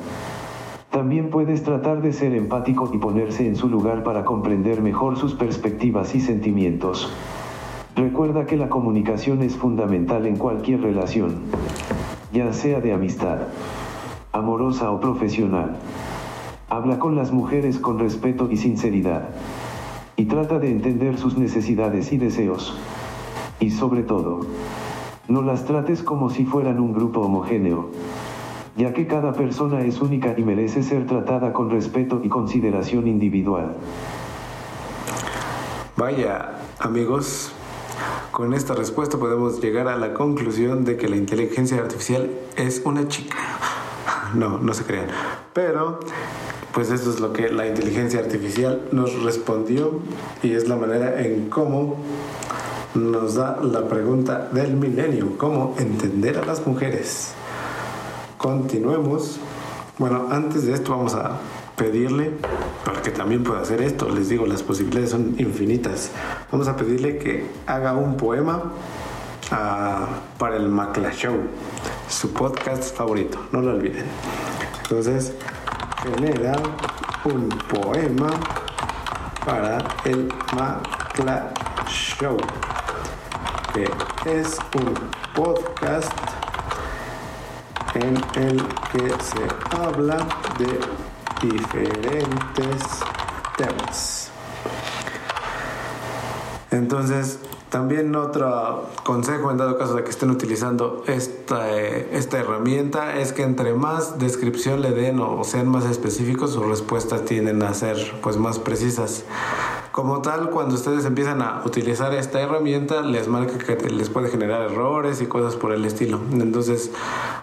También 0.91 1.29
puedes 1.29 1.63
tratar 1.63 2.01
de 2.01 2.11
ser 2.11 2.33
empático 2.33 2.91
y 2.93 2.97
ponerse 2.97 3.47
en 3.47 3.55
su 3.55 3.69
lugar 3.69 4.03
para 4.03 4.25
comprender 4.25 4.81
mejor 4.81 5.15
sus 5.17 5.35
perspectivas 5.35 6.15
y 6.15 6.19
sentimientos. 6.19 7.09
Recuerda 7.95 8.45
que 8.45 8.57
la 8.57 8.67
comunicación 8.67 9.41
es 9.41 9.55
fundamental 9.55 10.25
en 10.25 10.35
cualquier 10.35 10.81
relación, 10.81 11.43
ya 12.33 12.51
sea 12.51 12.81
de 12.81 12.91
amistad, 12.91 13.37
amorosa 14.33 14.91
o 14.91 14.99
profesional. 14.99 15.77
Habla 16.69 16.99
con 16.99 17.15
las 17.15 17.31
mujeres 17.31 17.79
con 17.79 17.97
respeto 17.97 18.49
y 18.51 18.57
sinceridad. 18.57 19.29
Y 20.17 20.25
trata 20.25 20.59
de 20.59 20.71
entender 20.71 21.17
sus 21.17 21.37
necesidades 21.37 22.11
y 22.11 22.17
deseos. 22.17 22.77
Y 23.61 23.69
sobre 23.69 24.03
todo, 24.03 24.41
no 25.29 25.41
las 25.41 25.63
trates 25.63 26.03
como 26.03 26.29
si 26.29 26.43
fueran 26.43 26.81
un 26.81 26.93
grupo 26.93 27.21
homogéneo, 27.21 27.91
ya 28.75 28.93
que 28.93 29.07
cada 29.07 29.31
persona 29.31 29.85
es 29.85 30.01
única 30.01 30.35
y 30.37 30.43
merece 30.43 30.83
ser 30.83 31.05
tratada 31.05 31.53
con 31.53 31.69
respeto 31.69 32.19
y 32.21 32.27
consideración 32.27 33.07
individual. 33.07 33.77
Vaya, 35.95 36.59
amigos, 36.79 37.55
con 38.35 38.53
esta 38.53 38.73
respuesta 38.73 39.17
podemos 39.17 39.61
llegar 39.61 39.87
a 39.87 39.95
la 39.95 40.13
conclusión 40.13 40.83
de 40.83 40.97
que 40.97 41.07
la 41.07 41.15
inteligencia 41.15 41.77
artificial 41.77 42.29
es 42.57 42.81
una 42.83 43.07
chica. 43.07 43.37
No, 44.33 44.57
no 44.57 44.73
se 44.73 44.83
crean. 44.83 45.07
Pero, 45.53 46.01
pues 46.73 46.91
esto 46.91 47.11
es 47.11 47.21
lo 47.21 47.31
que 47.31 47.47
la 47.47 47.65
inteligencia 47.67 48.19
artificial 48.19 48.89
nos 48.91 49.23
respondió 49.23 50.01
y 50.43 50.51
es 50.51 50.67
la 50.67 50.75
manera 50.75 51.21
en 51.21 51.49
cómo 51.49 51.95
nos 52.95 53.35
da 53.35 53.61
la 53.61 53.87
pregunta 53.87 54.49
del 54.51 54.75
milenio, 54.75 55.37
cómo 55.37 55.73
entender 55.77 56.37
a 56.37 56.43
las 56.43 56.67
mujeres. 56.67 57.31
Continuemos. 58.37 59.37
Bueno, 59.97 60.27
antes 60.29 60.65
de 60.65 60.73
esto 60.73 60.91
vamos 60.91 61.13
a 61.13 61.39
pedirle, 61.75 62.31
para 62.83 63.01
que 63.01 63.11
también 63.11 63.43
pueda 63.43 63.61
hacer 63.61 63.81
esto, 63.81 64.09
les 64.09 64.29
digo, 64.29 64.45
las 64.45 64.63
posibilidades 64.63 65.11
son 65.11 65.35
infinitas. 65.37 66.11
Vamos 66.51 66.67
a 66.67 66.75
pedirle 66.75 67.17
que 67.17 67.45
haga 67.67 67.93
un 67.93 68.17
poema 68.17 68.71
ah, 69.51 70.07
para 70.37 70.55
el 70.57 70.69
Macla 70.69 71.11
Show, 71.11 71.35
su 72.09 72.31
podcast 72.33 72.95
favorito, 72.95 73.39
no 73.51 73.61
lo 73.61 73.71
olviden. 73.71 74.05
Entonces, 74.83 75.33
genera 76.03 76.55
un 77.25 77.49
poema 77.49 78.29
para 79.45 79.79
el 80.05 80.31
Macla 80.55 81.51
Show, 81.87 82.37
que 83.73 83.85
es 84.39 84.57
un 84.75 84.93
podcast 85.33 86.11
en 87.95 88.17
el 88.35 88.61
que 88.91 89.09
se 89.23 89.77
habla 89.77 90.17
de 90.57 91.04
diferentes 91.49 92.83
temas. 93.57 94.31
Entonces, 96.71 97.39
también 97.69 98.15
otro 98.15 98.89
consejo 99.03 99.51
en 99.51 99.57
dado 99.57 99.77
caso 99.77 99.95
de 99.95 100.03
que 100.03 100.09
estén 100.09 100.29
utilizando 100.29 101.03
esta, 101.07 101.77
eh, 101.77 102.09
esta 102.13 102.39
herramienta 102.39 103.17
es 103.17 103.33
que 103.33 103.43
entre 103.43 103.73
más 103.73 104.17
descripción 104.17 104.81
le 104.81 104.91
den 104.91 105.19
o 105.19 105.43
sean 105.43 105.67
más 105.67 105.85
específicos, 105.85 106.51
sus 106.53 106.65
respuestas 106.65 107.25
tienden 107.25 107.63
a 107.63 107.73
ser 107.73 107.97
pues 108.21 108.37
más 108.37 108.59
precisas. 108.59 109.25
Como 109.91 110.21
tal, 110.21 110.49
cuando 110.49 110.75
ustedes 110.75 111.05
empiezan 111.05 111.41
a 111.41 111.63
utilizar 111.65 112.13
esta 112.13 112.41
herramienta, 112.41 113.01
les 113.01 113.27
marca 113.27 113.57
que 113.57 113.89
les 113.89 114.09
puede 114.09 114.29
generar 114.29 114.61
errores 114.61 115.21
y 115.21 115.25
cosas 115.25 115.55
por 115.55 115.71
el 115.71 115.85
estilo. 115.85 116.19
Entonces, 116.33 116.91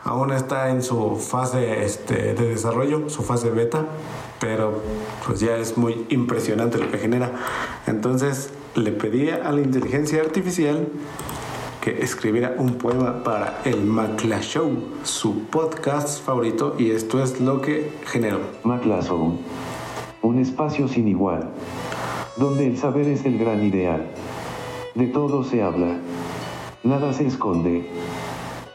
aún 0.05 0.33
está 0.33 0.71
en 0.71 0.83
su 0.83 1.17
fase 1.17 1.85
este, 1.85 2.35
de 2.35 2.49
desarrollo, 2.49 3.09
su 3.09 3.23
fase 3.23 3.51
beta, 3.51 3.87
pero 4.41 4.83
pues 5.27 5.41
ya 5.41 5.57
es 5.57 5.77
muy 5.77 6.07
impresionante 6.09 6.79
lo 6.79 6.91
que 6.91 6.99
genera. 6.99 7.33
Entonces, 7.87 8.51
le 8.75 8.93
pedí 8.93 9.31
a 9.31 9.51
la 9.53 9.61
inteligencia 9.61 10.21
artificial 10.21 10.88
que 11.81 12.03
escribiera 12.03 12.55
un 12.59 12.75
poema 12.75 13.25
para 13.25 13.61
el 13.65 13.83
Macla 13.83 14.41
Show, 14.41 14.71
su 15.03 15.47
podcast 15.47 16.25
favorito, 16.25 16.77
y 16.79 16.91
esto 16.91 17.23
es 17.23 17.41
lo 17.41 17.61
que 17.61 17.93
generó. 18.07 18.41
Macla 18.62 19.03
Show, 19.03 19.38
un 20.23 20.38
espacio 20.38 20.88
sin 20.88 21.09
igual 21.09 21.51
donde 22.37 22.67
el 22.67 22.79
saber 22.79 23.09
es 23.09 23.25
el 23.25 23.38
gran 23.38 23.62
ideal. 23.62 24.07
De 24.95 25.07
todo 25.07 25.45
se 25.45 25.62
habla, 25.62 25.97
nada 26.83 27.12
se 27.12 27.27
esconde, 27.27 27.88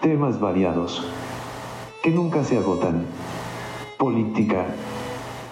temas 0.01 0.39
variados, 0.39 1.03
que 2.07 2.13
nunca 2.13 2.41
se 2.41 2.57
agotan. 2.57 3.03
Política, 3.97 4.67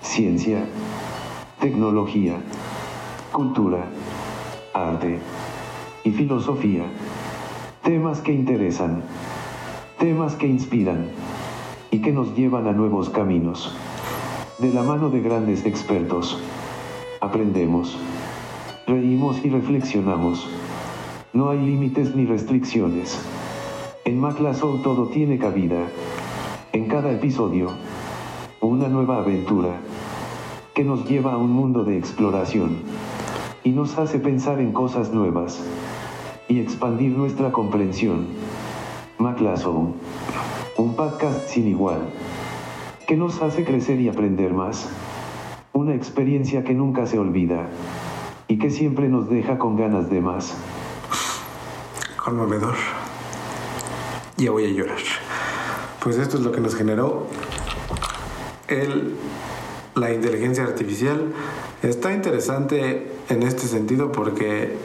ciencia, 0.02 0.64
tecnología, 1.60 2.38
cultura, 3.34 3.84
arte 4.74 5.20
y 6.06 6.12
filosofía. 6.12 6.86
Temas 7.84 8.22
que 8.22 8.32
interesan, 8.32 9.04
temas 10.00 10.36
que 10.36 10.48
inspiran 10.48 11.10
y 11.92 12.00
que 12.00 12.14
nos 12.14 12.34
llevan 12.38 12.68
a 12.68 12.72
nuevos 12.72 13.10
caminos. 13.10 13.76
De 14.58 14.72
la 14.72 14.84
mano 14.84 15.10
de 15.10 15.20
grandes 15.20 15.66
expertos 15.66 16.42
aprendemos, 17.20 17.98
reímos 18.88 19.44
y 19.44 19.50
reflexionamos. 19.50 20.48
No 21.34 21.50
hay 21.50 21.60
límites 21.60 22.16
ni 22.16 22.26
restricciones. 22.26 23.20
En 24.06 24.22
Maclasou 24.22 24.82
todo 24.82 25.08
tiene 25.08 25.38
cabida. 25.38 25.88
En 26.76 26.90
cada 26.90 27.10
episodio, 27.10 27.70
una 28.60 28.90
nueva 28.90 29.20
aventura 29.20 29.80
que 30.74 30.84
nos 30.84 31.08
lleva 31.08 31.32
a 31.32 31.38
un 31.38 31.50
mundo 31.52 31.86
de 31.86 31.98
exploración 31.98 32.80
y 33.64 33.70
nos 33.70 33.98
hace 33.98 34.20
pensar 34.20 34.60
en 34.60 34.74
cosas 34.74 35.14
nuevas 35.14 35.64
y 36.50 36.60
expandir 36.60 37.18
nuestra 37.18 37.54
comprensión. 37.54 38.26
Maclasou, 39.20 39.94
un 40.76 40.96
podcast 40.98 41.48
sin 41.48 41.70
igual 41.70 42.10
que 43.08 43.16
nos 43.16 43.42
hace 43.42 43.64
crecer 43.64 44.02
y 44.02 44.10
aprender 44.10 44.54
más. 44.54 44.90
Una 45.72 45.96
experiencia 45.96 46.66
que 46.66 46.74
nunca 46.74 47.06
se 47.06 47.18
olvida 47.18 47.70
y 48.50 48.58
que 48.58 48.70
siempre 48.70 49.08
nos 49.08 49.30
deja 49.30 49.58
con 49.58 49.78
ganas 49.78 50.10
de 50.10 50.20
más. 50.20 50.58
Conmovedor. 52.18 52.76
Ya 54.36 54.52
voy 54.52 54.66
a 54.66 54.72
llorar. 54.72 55.25
Pues 56.06 56.20
esto 56.20 56.38
es 56.38 56.44
lo 56.44 56.52
que 56.52 56.62
nos 56.62 56.76
generó 56.76 57.26
el, 58.68 59.16
la 59.96 60.14
inteligencia 60.14 60.64
artificial. 60.64 61.34
Está 61.82 62.14
interesante 62.14 63.12
en 63.28 63.42
este 63.42 63.66
sentido 63.66 64.12
porque 64.12 64.78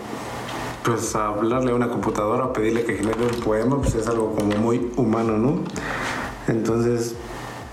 pues 0.82 1.14
hablarle 1.14 1.72
a 1.72 1.74
una 1.74 1.90
computadora, 1.90 2.54
pedirle 2.54 2.84
que 2.84 2.94
genere 2.94 3.22
un 3.22 3.40
poema, 3.42 3.82
pues 3.82 3.96
es 3.96 4.06
algo 4.06 4.34
como 4.34 4.56
muy 4.56 4.90
humano, 4.96 5.36
¿no? 5.36 5.60
Entonces, 6.48 7.14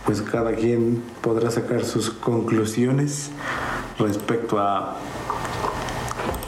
pues 0.06 0.22
cada 0.22 0.52
quien 0.52 1.02
podrá 1.22 1.50
sacar 1.50 1.86
sus 1.86 2.10
conclusiones 2.10 3.30
respecto 3.98 4.60
a 4.60 4.98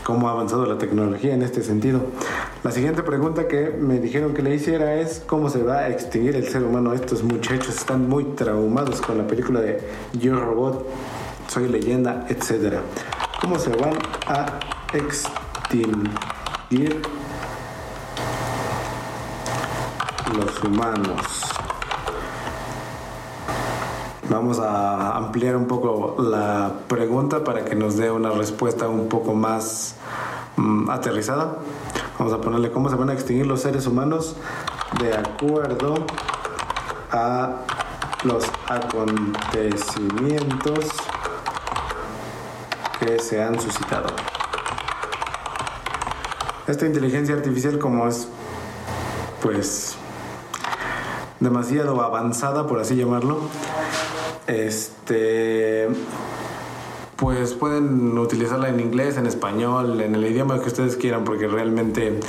cómo 0.04 0.28
ha 0.30 0.32
avanzado 0.32 0.66
la 0.66 0.78
tecnología 0.78 1.34
en 1.34 1.42
este 1.42 1.64
sentido. 1.64 2.02
La 2.64 2.72
siguiente 2.72 3.04
pregunta 3.04 3.48
que 3.48 3.70
me 3.70 4.00
dijeron 4.00 4.34
que 4.34 4.42
le 4.42 4.56
hiciera 4.56 4.96
es 4.96 5.24
cómo 5.26 5.50
se 5.50 5.64
va 5.64 5.80
a 5.80 5.90
extinguir 5.90 6.36
el 6.36 6.48
ser 6.48 6.64
humano. 6.64 6.94
Estos 6.94 7.24
muchachos 7.24 7.76
están 7.76 8.10
muy 8.10 8.24
traumados 8.24 9.02
con 9.02 9.18
la 9.18 9.28
película 9.28 9.62
de 9.62 9.80
Yo 10.14 10.40
Robot, 10.40 10.88
Soy 11.48 11.68
leyenda, 11.68 12.28
etc. 12.30 12.80
¿Cómo 13.42 13.58
se 13.58 13.70
van 13.72 13.98
a 14.28 14.60
extinguir 14.94 15.32
los 20.36 20.64
humanos? 20.64 21.59
Vamos 24.30 24.60
a 24.60 25.18
ampliar 25.18 25.56
un 25.56 25.66
poco 25.66 26.22
la 26.22 26.72
pregunta 26.88 27.44
para 27.44 27.66
que 27.66 27.74
nos 27.74 27.98
dé 27.98 28.12
una 28.12 28.30
respuesta 28.30 28.88
un 28.88 29.10
poco 29.10 29.34
más 29.34 29.96
mm, 30.56 30.88
aterrizada. 30.92 31.58
Vamos 32.20 32.34
a 32.34 32.40
ponerle 32.40 32.72
cómo 32.72 32.92
se 32.92 32.96
van 32.96 33.10
a 33.10 33.14
extinguir 33.14 33.48
los 33.48 33.62
seres 33.62 33.88
humanos 33.88 34.36
de 35.00 35.16
acuerdo 35.16 35.96
a 37.12 37.54
los 38.24 38.44
acontecimientos 38.68 40.86
que 43.00 43.18
se 43.18 43.42
han 43.42 43.60
suscitado. 43.60 44.10
Esta 46.68 46.86
inteligencia 46.86 47.34
artificial 47.34 47.80
como 47.80 48.08
es 48.08 48.28
pues 49.42 49.98
demasiado 51.40 52.00
avanzada, 52.02 52.68
por 52.68 52.80
así 52.80 52.96
llamarlo, 52.96 53.40
este, 54.50 55.88
pues 57.16 57.54
pueden 57.54 58.18
utilizarla 58.18 58.70
en 58.70 58.80
inglés, 58.80 59.18
en 59.18 59.28
español, 59.28 60.02
en 60.02 60.16
el 60.16 60.26
idioma 60.26 60.60
que 60.60 60.68
ustedes 60.68 60.96
quieran, 60.96 61.24
porque 61.24 61.48
realmente 61.48 62.20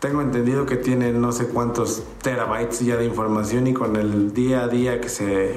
tengo 0.00 0.22
entendido 0.22 0.64
que 0.64 0.76
tiene 0.76 1.12
no 1.12 1.32
sé 1.32 1.48
cuántos 1.48 2.04
terabytes 2.22 2.80
ya 2.80 2.96
de 2.96 3.04
información 3.04 3.66
y 3.66 3.74
con 3.74 3.96
el 3.96 4.32
día 4.32 4.64
a 4.64 4.68
día 4.68 5.00
que 5.00 5.10
se 5.10 5.54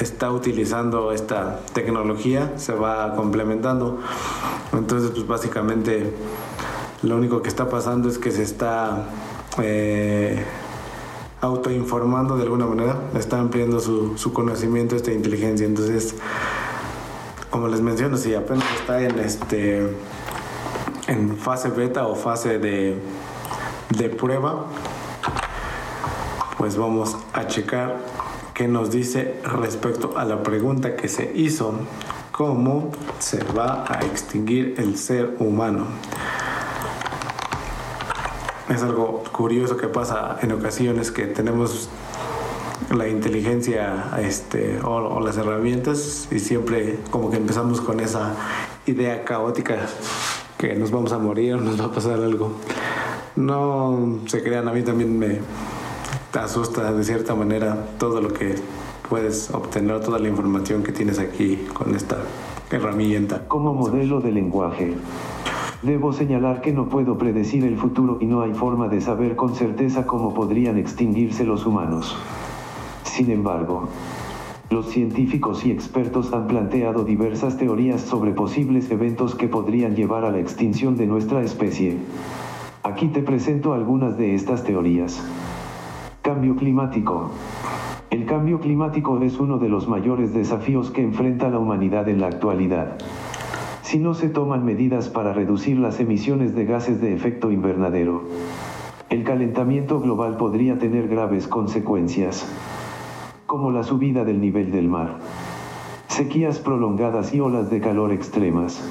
está 0.00 0.32
utilizando 0.32 1.12
esta 1.12 1.60
tecnología 1.74 2.54
se 2.56 2.72
va 2.72 3.14
complementando. 3.14 4.00
Entonces, 4.72 5.10
pues 5.10 5.26
básicamente 5.26 6.10
lo 7.02 7.16
único 7.16 7.42
que 7.42 7.48
está 7.48 7.68
pasando 7.68 8.08
es 8.08 8.16
que 8.16 8.30
se 8.30 8.42
está 8.42 9.08
eh, 9.60 10.42
autoinformando 11.42 12.36
de 12.36 12.44
alguna 12.44 12.66
manera, 12.66 12.96
está 13.14 13.38
ampliando 13.38 13.80
su, 13.80 14.16
su 14.16 14.32
conocimiento, 14.32 14.96
esta 14.96 15.12
inteligencia. 15.12 15.66
Entonces, 15.66 16.14
como 17.50 17.68
les 17.68 17.80
menciono, 17.80 18.16
si 18.16 18.34
apenas 18.34 18.64
está 18.80 19.02
en 19.02 19.18
este 19.18 19.94
en 21.08 21.36
fase 21.36 21.68
beta 21.68 22.06
o 22.06 22.14
fase 22.14 22.58
de, 22.58 22.96
de 23.90 24.08
prueba, 24.08 24.66
pues 26.56 26.76
vamos 26.76 27.16
a 27.32 27.46
checar 27.48 27.98
qué 28.54 28.68
nos 28.68 28.92
dice 28.92 29.34
respecto 29.42 30.16
a 30.16 30.24
la 30.24 30.44
pregunta 30.44 30.94
que 30.94 31.08
se 31.08 31.32
hizo, 31.34 31.74
cómo 32.30 32.92
se 33.18 33.42
va 33.42 33.84
a 33.88 34.00
extinguir 34.06 34.76
el 34.78 34.96
ser 34.96 35.36
humano. 35.40 35.86
Es 38.68 38.82
algo 38.82 39.22
curioso 39.32 39.76
que 39.76 39.88
pasa 39.88 40.38
en 40.40 40.52
ocasiones 40.52 41.10
que 41.10 41.26
tenemos 41.26 41.88
la 42.94 43.08
inteligencia 43.08 44.10
este, 44.20 44.78
o, 44.82 45.20
las 45.20 45.36
herramientas 45.36 46.28
y 46.30 46.38
siempre 46.38 46.98
como 47.10 47.30
que 47.30 47.36
empezamos 47.36 47.80
con 47.80 48.00
esa 48.00 48.34
idea 48.86 49.24
caótica 49.24 49.76
que 50.58 50.74
nos 50.74 50.90
vamos 50.90 51.12
a 51.12 51.18
morir 51.18 51.54
o 51.54 51.60
nos 51.60 51.80
va 51.80 51.86
a 51.86 51.92
pasar 51.92 52.20
algo. 52.20 52.52
No 53.36 54.18
se 54.26 54.42
crean, 54.42 54.68
a 54.68 54.72
mí 54.72 54.82
también 54.82 55.18
me 55.18 55.40
asusta 56.32 56.92
de 56.92 57.04
cierta 57.04 57.34
manera 57.34 57.86
todo 57.98 58.20
lo 58.20 58.32
que 58.32 58.54
puedes 59.08 59.50
obtener, 59.50 60.00
toda 60.00 60.18
la 60.18 60.28
información 60.28 60.82
que 60.82 60.92
tienes 60.92 61.18
aquí 61.18 61.66
con 61.72 61.94
esta 61.94 62.18
herramienta. 62.70 63.46
Como 63.48 63.74
modelo 63.74 64.20
de 64.20 64.32
lenguaje. 64.32 64.94
Debo 65.82 66.12
señalar 66.12 66.60
que 66.60 66.72
no 66.72 66.88
puedo 66.88 67.18
predecir 67.18 67.64
el 67.64 67.76
futuro 67.76 68.18
y 68.20 68.26
no 68.26 68.42
hay 68.42 68.54
forma 68.54 68.86
de 68.86 69.00
saber 69.00 69.34
con 69.34 69.56
certeza 69.56 70.06
cómo 70.06 70.32
podrían 70.32 70.78
extinguirse 70.78 71.44
los 71.44 71.66
humanos. 71.66 72.16
Sin 73.02 73.32
embargo, 73.32 73.88
los 74.70 74.86
científicos 74.90 75.66
y 75.66 75.72
expertos 75.72 76.32
han 76.32 76.46
planteado 76.46 77.02
diversas 77.02 77.56
teorías 77.56 78.00
sobre 78.00 78.30
posibles 78.30 78.92
eventos 78.92 79.34
que 79.34 79.48
podrían 79.48 79.96
llevar 79.96 80.24
a 80.24 80.30
la 80.30 80.38
extinción 80.38 80.96
de 80.96 81.08
nuestra 81.08 81.42
especie. 81.42 81.96
Aquí 82.84 83.08
te 83.08 83.20
presento 83.20 83.72
algunas 83.72 84.16
de 84.16 84.36
estas 84.36 84.62
teorías. 84.62 85.20
Cambio 86.22 86.54
climático. 86.54 87.32
El 88.10 88.24
cambio 88.26 88.60
climático 88.60 89.20
es 89.20 89.40
uno 89.40 89.58
de 89.58 89.68
los 89.68 89.88
mayores 89.88 90.32
desafíos 90.32 90.92
que 90.92 91.02
enfrenta 91.02 91.48
la 91.48 91.58
humanidad 91.58 92.08
en 92.08 92.20
la 92.20 92.28
actualidad. 92.28 92.98
Si 93.92 93.98
no 93.98 94.14
se 94.14 94.30
toman 94.30 94.64
medidas 94.64 95.10
para 95.10 95.34
reducir 95.34 95.78
las 95.78 96.00
emisiones 96.00 96.54
de 96.54 96.64
gases 96.64 96.98
de 97.02 97.12
efecto 97.12 97.50
invernadero, 97.50 98.22
el 99.10 99.22
calentamiento 99.22 100.00
global 100.00 100.38
podría 100.38 100.78
tener 100.78 101.08
graves 101.08 101.46
consecuencias 101.46 102.50
como 103.44 103.70
la 103.70 103.82
subida 103.82 104.24
del 104.24 104.40
nivel 104.40 104.72
del 104.72 104.88
mar, 104.88 105.18
sequías 106.08 106.58
prolongadas 106.58 107.34
y 107.34 107.40
olas 107.40 107.68
de 107.68 107.82
calor 107.82 108.12
extremas. 108.12 108.82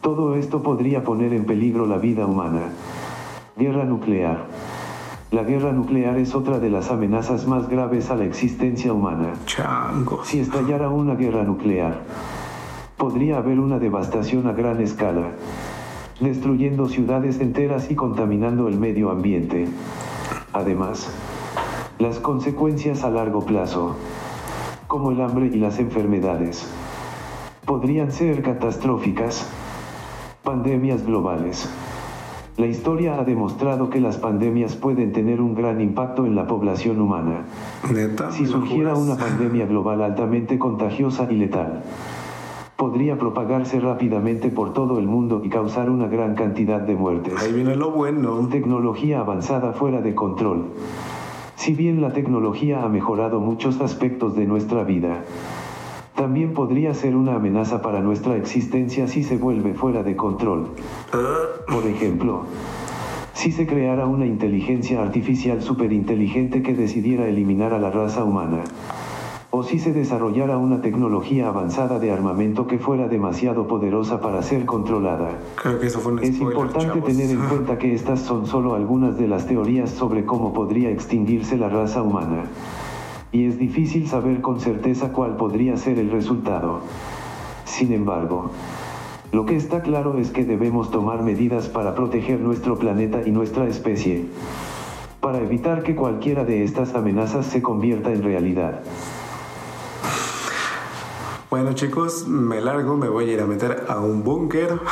Todo 0.00 0.34
esto 0.34 0.60
podría 0.60 1.04
poner 1.04 1.32
en 1.32 1.44
peligro 1.44 1.86
la 1.86 1.98
vida 1.98 2.26
humana. 2.26 2.62
Guerra 3.56 3.84
nuclear. 3.84 4.46
La 5.30 5.44
guerra 5.44 5.70
nuclear 5.70 6.18
es 6.18 6.34
otra 6.34 6.58
de 6.58 6.68
las 6.68 6.90
amenazas 6.90 7.46
más 7.46 7.68
graves 7.68 8.10
a 8.10 8.16
la 8.16 8.24
existencia 8.24 8.92
humana. 8.92 9.34
Si 10.24 10.40
estallara 10.40 10.88
una 10.88 11.14
guerra 11.14 11.44
nuclear, 11.44 12.00
podría 13.00 13.38
haber 13.38 13.58
una 13.58 13.78
devastación 13.78 14.46
a 14.46 14.52
gran 14.52 14.78
escala, 14.82 15.30
destruyendo 16.20 16.86
ciudades 16.86 17.40
enteras 17.40 17.90
y 17.90 17.94
contaminando 17.94 18.68
el 18.68 18.78
medio 18.78 19.10
ambiente. 19.10 19.68
Además, 20.52 21.10
las 21.98 22.18
consecuencias 22.18 23.02
a 23.02 23.08
largo 23.08 23.40
plazo, 23.46 23.96
como 24.86 25.12
el 25.12 25.22
hambre 25.22 25.46
y 25.46 25.56
las 25.56 25.78
enfermedades, 25.78 26.70
podrían 27.64 28.12
ser 28.12 28.42
catastróficas. 28.42 29.48
Pandemias 30.44 31.02
globales. 31.06 31.70
La 32.58 32.66
historia 32.66 33.18
ha 33.18 33.24
demostrado 33.24 33.88
que 33.88 34.00
las 34.00 34.18
pandemias 34.18 34.76
pueden 34.76 35.12
tener 35.12 35.40
un 35.40 35.54
gran 35.54 35.80
impacto 35.80 36.26
en 36.26 36.34
la 36.34 36.46
población 36.46 37.00
humana. 37.00 37.44
Si 38.32 38.44
surgiera 38.44 38.94
una 38.94 39.16
pandemia 39.16 39.64
global 39.64 40.02
altamente 40.02 40.58
contagiosa 40.58 41.26
y 41.30 41.36
letal, 41.36 41.82
podría 42.80 43.18
propagarse 43.18 43.78
rápidamente 43.78 44.48
por 44.48 44.72
todo 44.72 44.98
el 44.98 45.06
mundo 45.06 45.42
y 45.44 45.50
causar 45.50 45.90
una 45.90 46.08
gran 46.08 46.34
cantidad 46.34 46.80
de 46.80 46.94
muertes. 46.94 47.34
Ahí 47.42 47.52
viene 47.52 47.76
lo 47.76 47.90
bueno. 47.90 48.48
Tecnología 48.50 49.20
avanzada 49.20 49.74
fuera 49.74 50.00
de 50.00 50.14
control. 50.14 50.64
Si 51.56 51.74
bien 51.74 52.00
la 52.00 52.14
tecnología 52.14 52.82
ha 52.82 52.88
mejorado 52.88 53.38
muchos 53.38 53.82
aspectos 53.82 54.34
de 54.34 54.46
nuestra 54.46 54.82
vida, 54.82 55.24
también 56.14 56.54
podría 56.54 56.94
ser 56.94 57.16
una 57.16 57.34
amenaza 57.34 57.82
para 57.82 58.00
nuestra 58.00 58.36
existencia 58.36 59.08
si 59.08 59.24
se 59.24 59.36
vuelve 59.36 59.74
fuera 59.74 60.02
de 60.02 60.16
control. 60.16 60.68
Por 61.70 61.86
ejemplo, 61.86 62.44
si 63.34 63.52
se 63.52 63.66
creara 63.66 64.06
una 64.06 64.24
inteligencia 64.24 65.02
artificial 65.02 65.60
superinteligente 65.60 66.62
que 66.62 66.72
decidiera 66.72 67.28
eliminar 67.28 67.74
a 67.74 67.78
la 67.78 67.90
raza 67.90 68.24
humana, 68.24 68.64
o 69.52 69.64
si 69.64 69.80
se 69.80 69.92
desarrollara 69.92 70.58
una 70.58 70.80
tecnología 70.80 71.48
avanzada 71.48 71.98
de 71.98 72.12
armamento 72.12 72.68
que 72.68 72.78
fuera 72.78 73.08
demasiado 73.08 73.66
poderosa 73.66 74.20
para 74.20 74.42
ser 74.42 74.64
controlada. 74.64 75.38
Creo 75.56 75.80
que 75.80 75.88
eso 75.88 75.98
fue 75.98 76.12
un 76.12 76.18
es 76.20 76.38
importante 76.38 77.00
tener 77.00 77.30
en 77.30 77.40
cuenta 77.48 77.76
que 77.76 77.92
estas 77.92 78.20
son 78.20 78.46
solo 78.46 78.74
algunas 78.74 79.18
de 79.18 79.26
las 79.26 79.46
teorías 79.46 79.90
sobre 79.90 80.24
cómo 80.24 80.52
podría 80.52 80.90
extinguirse 80.90 81.56
la 81.56 81.68
raza 81.68 82.02
humana. 82.02 82.44
Y 83.32 83.46
es 83.46 83.58
difícil 83.58 84.08
saber 84.08 84.40
con 84.40 84.60
certeza 84.60 85.12
cuál 85.12 85.36
podría 85.36 85.76
ser 85.76 85.98
el 85.98 86.10
resultado. 86.10 86.80
Sin 87.64 87.92
embargo, 87.92 88.50
lo 89.32 89.46
que 89.46 89.56
está 89.56 89.82
claro 89.82 90.18
es 90.18 90.30
que 90.30 90.44
debemos 90.44 90.90
tomar 90.92 91.22
medidas 91.22 91.68
para 91.68 91.94
proteger 91.94 92.40
nuestro 92.40 92.78
planeta 92.78 93.22
y 93.26 93.30
nuestra 93.32 93.66
especie, 93.66 94.26
para 95.20 95.38
evitar 95.38 95.82
que 95.82 95.96
cualquiera 95.96 96.44
de 96.44 96.64
estas 96.64 96.94
amenazas 96.94 97.46
se 97.46 97.62
convierta 97.62 98.12
en 98.12 98.22
realidad. 98.22 98.80
Bueno 101.50 101.72
chicos, 101.72 102.28
me 102.28 102.60
largo, 102.60 102.96
me 102.96 103.08
voy 103.08 103.28
a 103.28 103.32
ir 103.32 103.40
a 103.40 103.44
meter 103.44 103.86
a 103.88 103.98
un 103.98 104.22
búnker. 104.22 104.78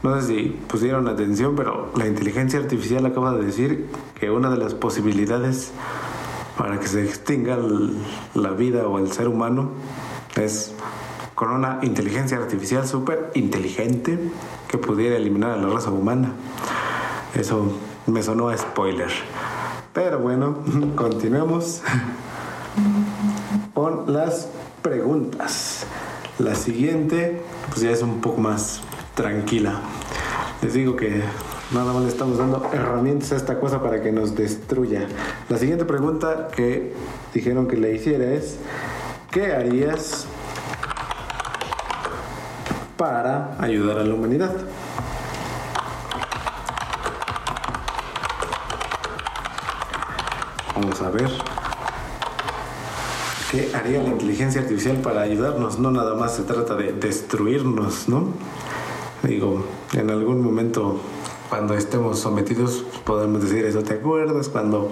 No 0.00 0.20
sé 0.20 0.26
si 0.28 0.42
pusieron 0.68 1.08
atención, 1.08 1.56
pero 1.56 1.90
la 1.96 2.06
inteligencia 2.06 2.60
artificial 2.60 3.04
acaba 3.04 3.32
de 3.32 3.44
decir 3.44 3.88
que 4.18 4.30
una 4.30 4.48
de 4.48 4.56
las 4.56 4.74
posibilidades 4.74 5.72
para 6.56 6.78
que 6.78 6.86
se 6.86 7.04
extinga 7.04 7.58
la 8.34 8.50
vida 8.50 8.86
o 8.86 8.98
el 8.98 9.10
ser 9.10 9.26
humano 9.26 9.72
es 10.36 10.72
con 11.34 11.50
una 11.50 11.80
inteligencia 11.82 12.38
artificial 12.38 12.86
súper 12.86 13.32
inteligente 13.34 14.20
que 14.68 14.78
pudiera 14.78 15.16
eliminar 15.16 15.50
a 15.50 15.56
la 15.56 15.68
raza 15.68 15.90
humana. 15.90 16.30
Eso 17.34 17.72
me 18.06 18.22
sonó 18.22 18.50
a 18.50 18.56
spoiler. 18.56 19.10
Pero 19.92 20.20
bueno, 20.20 20.58
continuemos 20.94 21.82
con 21.82 22.27
las 24.08 24.48
preguntas. 24.82 25.84
La 26.38 26.54
siguiente, 26.54 27.40
pues 27.68 27.82
ya 27.82 27.90
es 27.90 28.02
un 28.02 28.20
poco 28.20 28.40
más 28.40 28.80
tranquila. 29.14 29.80
Les 30.62 30.72
digo 30.72 30.96
que 30.96 31.22
nada 31.72 31.92
más 31.92 32.02
le 32.02 32.08
estamos 32.08 32.38
dando 32.38 32.70
herramientas 32.72 33.32
a 33.32 33.36
esta 33.36 33.60
cosa 33.60 33.82
para 33.82 34.02
que 34.02 34.10
nos 34.10 34.34
destruya. 34.34 35.06
La 35.48 35.58
siguiente 35.58 35.84
pregunta 35.84 36.48
que 36.48 36.94
dijeron 37.34 37.68
que 37.68 37.76
le 37.76 37.94
hiciera 37.94 38.24
es, 38.32 38.56
¿qué 39.30 39.52
harías 39.52 40.26
para 42.96 43.56
ayudar 43.60 43.98
a 43.98 44.04
la 44.04 44.14
humanidad? 44.14 44.56
Vamos 50.74 51.02
a 51.02 51.10
ver 51.10 51.57
qué 53.50 53.70
haría 53.74 54.02
la 54.02 54.10
inteligencia 54.10 54.60
artificial 54.60 54.98
para 54.98 55.22
ayudarnos. 55.22 55.78
No 55.78 55.90
nada 55.90 56.14
más 56.14 56.36
se 56.36 56.42
trata 56.42 56.74
de 56.74 56.92
destruirnos, 56.92 58.08
¿no? 58.08 58.28
Digo, 59.22 59.64
en 59.92 60.10
algún 60.10 60.42
momento 60.42 61.00
cuando 61.48 61.74
estemos 61.74 62.18
sometidos 62.18 62.84
podemos 63.04 63.42
decir 63.42 63.64
eso. 63.64 63.82
¿Te 63.82 63.94
acuerdas 63.94 64.48
cuando 64.48 64.90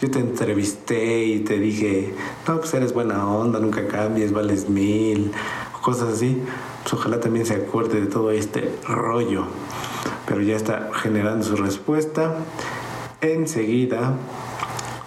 yo 0.00 0.10
te 0.10 0.18
entrevisté 0.18 1.24
y 1.24 1.40
te 1.40 1.58
dije, 1.58 2.14
no, 2.48 2.58
pues 2.58 2.72
eres 2.74 2.94
buena 2.94 3.28
onda, 3.28 3.60
nunca 3.60 3.86
cambies, 3.86 4.32
vales 4.32 4.68
mil, 4.68 5.30
cosas 5.82 6.14
así? 6.14 6.40
Pues 6.82 6.94
ojalá 6.94 7.20
también 7.20 7.44
se 7.44 7.54
acuerde 7.54 8.00
de 8.00 8.06
todo 8.06 8.30
este 8.30 8.72
rollo. 8.88 9.44
Pero 10.26 10.40
ya 10.40 10.56
está 10.56 10.90
generando 10.94 11.44
su 11.44 11.56
respuesta. 11.56 12.34
Enseguida 13.20 14.14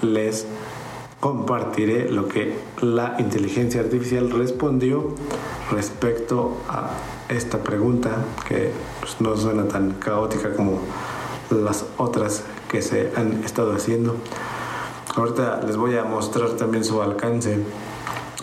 les 0.02 0.46
compartiré 1.24 2.12
lo 2.12 2.28
que 2.28 2.54
la 2.82 3.16
inteligencia 3.18 3.80
artificial 3.80 4.30
respondió 4.30 5.16
respecto 5.72 6.58
a 6.68 6.90
esta 7.30 7.60
pregunta 7.64 8.10
que 8.46 8.72
pues, 9.00 9.22
no 9.22 9.38
suena 9.38 9.70
tan 9.70 9.92
caótica 9.94 10.54
como 10.54 10.80
las 11.50 11.86
otras 11.98 12.44
que 12.70 12.82
se 12.82 13.14
han 13.16 13.42
estado 13.46 13.72
haciendo. 13.72 14.18
ahorita 15.16 15.62
les 15.66 15.78
voy 15.78 15.96
a 15.96 16.04
mostrar 16.04 16.50
también 16.58 16.84
su 16.84 17.02
alcance. 17.02 17.58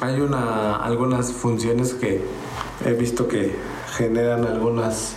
Hay 0.01 0.23
una, 0.23 0.77
algunas 0.77 1.33
funciones 1.33 1.93
que 1.93 2.25
he 2.87 2.95
visto 2.95 3.29
que 3.29 3.57
generan 3.95 4.47
algunas 4.47 5.17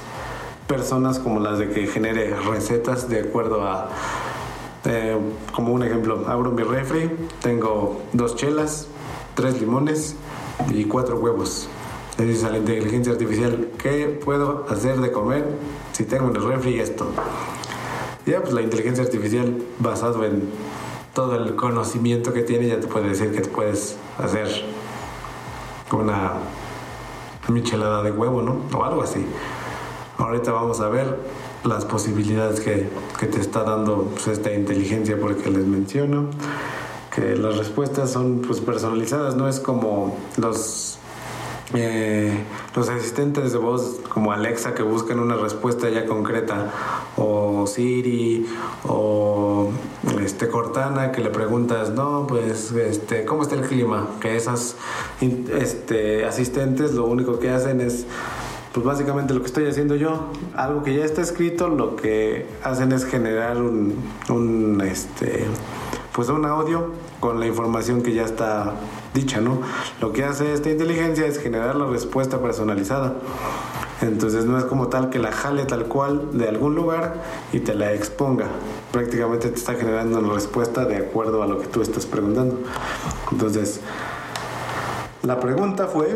personas 0.67 1.17
como 1.17 1.39
las 1.39 1.60
de 1.60 1.69
que 1.69 1.88
genere 1.88 2.36
recetas 2.36 3.08
de 3.08 3.21
acuerdo 3.21 3.65
a 3.65 3.88
eh, 4.86 5.17
como 5.54 5.74
un 5.74 5.84
ejemplo 5.84 6.26
abro 6.28 6.52
mi 6.52 6.63
refri 6.63 7.10
tengo 7.41 8.02
dos 8.13 8.36
chelas 8.36 8.88
tres 9.36 9.60
limones 9.60 10.15
y 10.72 10.86
cuatro 10.86 11.17
huevos 11.17 11.67
le 12.17 12.26
dices 12.26 12.43
a 12.43 12.52
la 12.52 12.58
inteligencia 12.58 13.13
artificial 13.13 13.69
qué 13.78 14.19
puedo 14.24 14.65
hacer 14.69 15.00
de 15.00 15.12
comer 15.12 15.46
si 15.93 16.04
tengo 16.04 16.30
en 16.30 16.36
el 16.36 16.43
refri 16.43 16.80
esto 16.80 17.08
ya 18.26 18.41
pues 18.41 18.54
la 18.54 18.62
inteligencia 18.62 19.04
artificial 19.04 19.62
basado 19.80 20.24
en 20.24 20.50
todo 21.13 21.36
el 21.36 21.56
conocimiento 21.56 22.34
que 22.34 22.41
tiene 22.41 22.67
ya 22.67 22.80
te 22.80 22.88
puede 22.88 23.10
decir 23.10 23.32
que 23.32 23.41
puedes 23.41 23.98
hacer 24.17 24.48
una 25.91 26.34
michelada 27.50 28.02
de 28.04 28.12
huevo, 28.12 28.41
¿no? 28.41 28.58
O 28.76 28.84
algo 28.84 29.04
así. 29.04 29.26
Ahorita 30.17 30.52
vamos 30.52 30.80
a 30.80 30.89
ver 30.89 31.19
las 31.63 31.86
posibilidades 31.86 32.60
que, 32.60 32.89
que 33.19 33.28
te 33.28 33.39
está 33.39 33.63
dando 33.63 34.10
pues, 34.13 34.28
esta 34.28 34.54
inteligencia 34.54 35.19
porque 35.19 35.49
les 35.49 35.65
menciono 35.65 36.30
que 37.13 37.36
las 37.36 37.58
respuestas 37.58 38.12
son 38.12 38.41
pues 38.41 38.60
personalizadas, 38.60 39.36
no 39.36 39.47
es 39.47 39.60
como 39.60 40.17
los 40.38 40.97
eh, 41.76 42.32
los 42.76 42.88
asistentes 42.89 43.52
de 43.52 43.58
voz 43.58 43.99
como 44.10 44.32
Alexa 44.32 44.76
que 44.76 44.84
buscan 44.84 45.19
una 45.19 45.38
respuesta 45.38 45.89
ya 45.89 46.06
concreta 46.06 46.71
o 47.17 47.65
Siri 47.65 48.45
o 48.88 49.71
este 50.21 50.49
Cortana 50.49 51.12
que 51.12 51.21
le 51.21 51.32
preguntas 51.32 51.89
no 51.89 52.28
pues 52.28 52.71
este 52.73 53.26
cómo 53.26 53.41
está 53.41 53.56
el 53.56 53.62
clima 53.62 54.08
que 54.19 54.36
esas 54.36 54.76
este 55.19 56.26
asistentes 56.26 56.93
lo 56.93 57.06
único 57.06 57.39
que 57.39 57.49
hacen 57.49 57.82
es 57.82 58.06
pues 58.73 58.86
básicamente 58.86 59.33
lo 59.33 59.41
que 59.41 59.47
estoy 59.47 59.67
haciendo 59.67 59.95
yo 59.95 60.31
algo 60.55 60.83
que 60.83 60.95
ya 60.95 61.05
está 61.05 61.21
escrito 61.21 61.69
lo 61.69 61.95
que 61.95 62.47
hacen 62.63 62.91
es 62.91 63.05
generar 63.05 63.57
un, 63.57 64.81
este 64.86 65.45
pues 66.12 66.29
un 66.29 66.45
audio 66.45 66.91
con 67.19 67.39
la 67.39 67.47
información 67.47 68.03
que 68.03 68.13
ya 68.13 68.23
está 68.23 68.73
dicha, 69.13 69.41
¿no? 69.41 69.62
Lo 69.99 70.13
que 70.13 70.23
hace 70.23 70.53
esta 70.53 70.69
inteligencia 70.69 71.25
es 71.25 71.39
generar 71.39 71.75
la 71.75 71.86
respuesta 71.86 72.39
personalizada. 72.39 73.15
Entonces 74.01 74.45
no 74.45 74.57
es 74.57 74.65
como 74.65 74.89
tal 74.89 75.09
que 75.09 75.17
la 75.17 75.31
jale 75.31 75.65
tal 75.65 75.86
cual 75.86 76.38
de 76.38 76.49
algún 76.49 76.75
lugar 76.75 77.21
y 77.51 77.62
te 77.62 77.73
la 77.73 77.93
exponga. 77.93 78.47
Prácticamente 78.91 79.49
te 79.49 79.55
está 79.55 79.73
generando 79.75 80.19
una 80.19 80.33
respuesta 80.33 80.86
de 80.86 80.97
acuerdo 80.97 81.41
a 81.41 81.47
lo 81.47 81.59
que 81.59 81.67
tú 81.67 81.81
estás 81.81 82.05
preguntando. 82.05 82.59
Entonces, 83.31 83.79
la 85.23 85.39
pregunta 85.39 85.88
fue, 85.88 86.15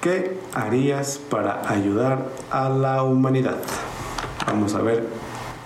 ¿qué 0.00 0.38
harías 0.54 1.18
para 1.18 1.70
ayudar 1.70 2.26
a 2.50 2.68
la 2.68 3.02
humanidad? 3.02 3.58
Vamos 4.46 4.74
a 4.74 4.82
ver 4.82 5.06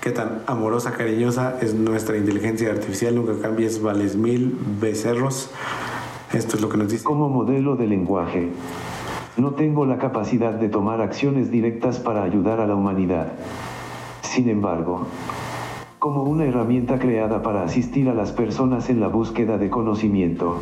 qué 0.01 0.11
tan 0.11 0.43
amorosa, 0.47 0.93
cariñosa 0.93 1.59
es 1.61 1.75
nuestra 1.75 2.17
inteligencia 2.17 2.71
artificial. 2.71 3.15
Nunca 3.15 3.41
cambies, 3.41 3.83
vales 3.83 4.17
mil 4.17 4.57
becerros. 4.81 5.51
Esto 6.33 6.57
es 6.57 6.63
lo 6.63 6.69
que 6.69 6.77
nos 6.77 6.89
dice. 6.91 7.05
Como 7.05 7.29
modelo 7.29 7.77
de 7.77 7.87
lenguaje, 7.87 8.51
no 9.37 9.53
tengo 9.53 9.85
la 9.87 9.99
capacidad 9.99 10.53
de 10.53 10.69
tomar 10.69 11.01
acciones 11.01 11.51
directas 11.51 11.99
para 11.99 12.23
ayudar 12.23 12.61
a 12.61 12.67
la 12.67 12.75
humanidad. 12.75 13.33
Sin 14.23 14.49
embargo, 14.49 15.07
como 15.99 16.23
una 16.23 16.45
herramienta 16.45 16.99
creada 16.99 17.43
para 17.43 17.63
asistir 17.63 18.09
a 18.09 18.15
las 18.15 18.33
personas 18.33 18.89
en 18.89 19.01
la 19.01 19.09
búsqueda 19.09 19.59
de 19.59 19.69
conocimiento, 19.69 20.61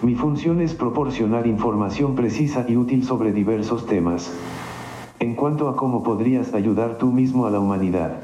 mi 0.00 0.14
función 0.14 0.60
es 0.60 0.74
proporcionar 0.74 1.48
información 1.48 2.14
precisa 2.14 2.64
y 2.68 2.76
útil 2.76 3.04
sobre 3.04 3.32
diversos 3.32 3.86
temas. 3.86 4.32
En 5.18 5.34
cuanto 5.34 5.68
a 5.68 5.74
cómo 5.74 6.04
podrías 6.04 6.54
ayudar 6.54 6.98
tú 6.98 7.10
mismo 7.10 7.46
a 7.46 7.50
la 7.50 7.58
humanidad, 7.58 8.20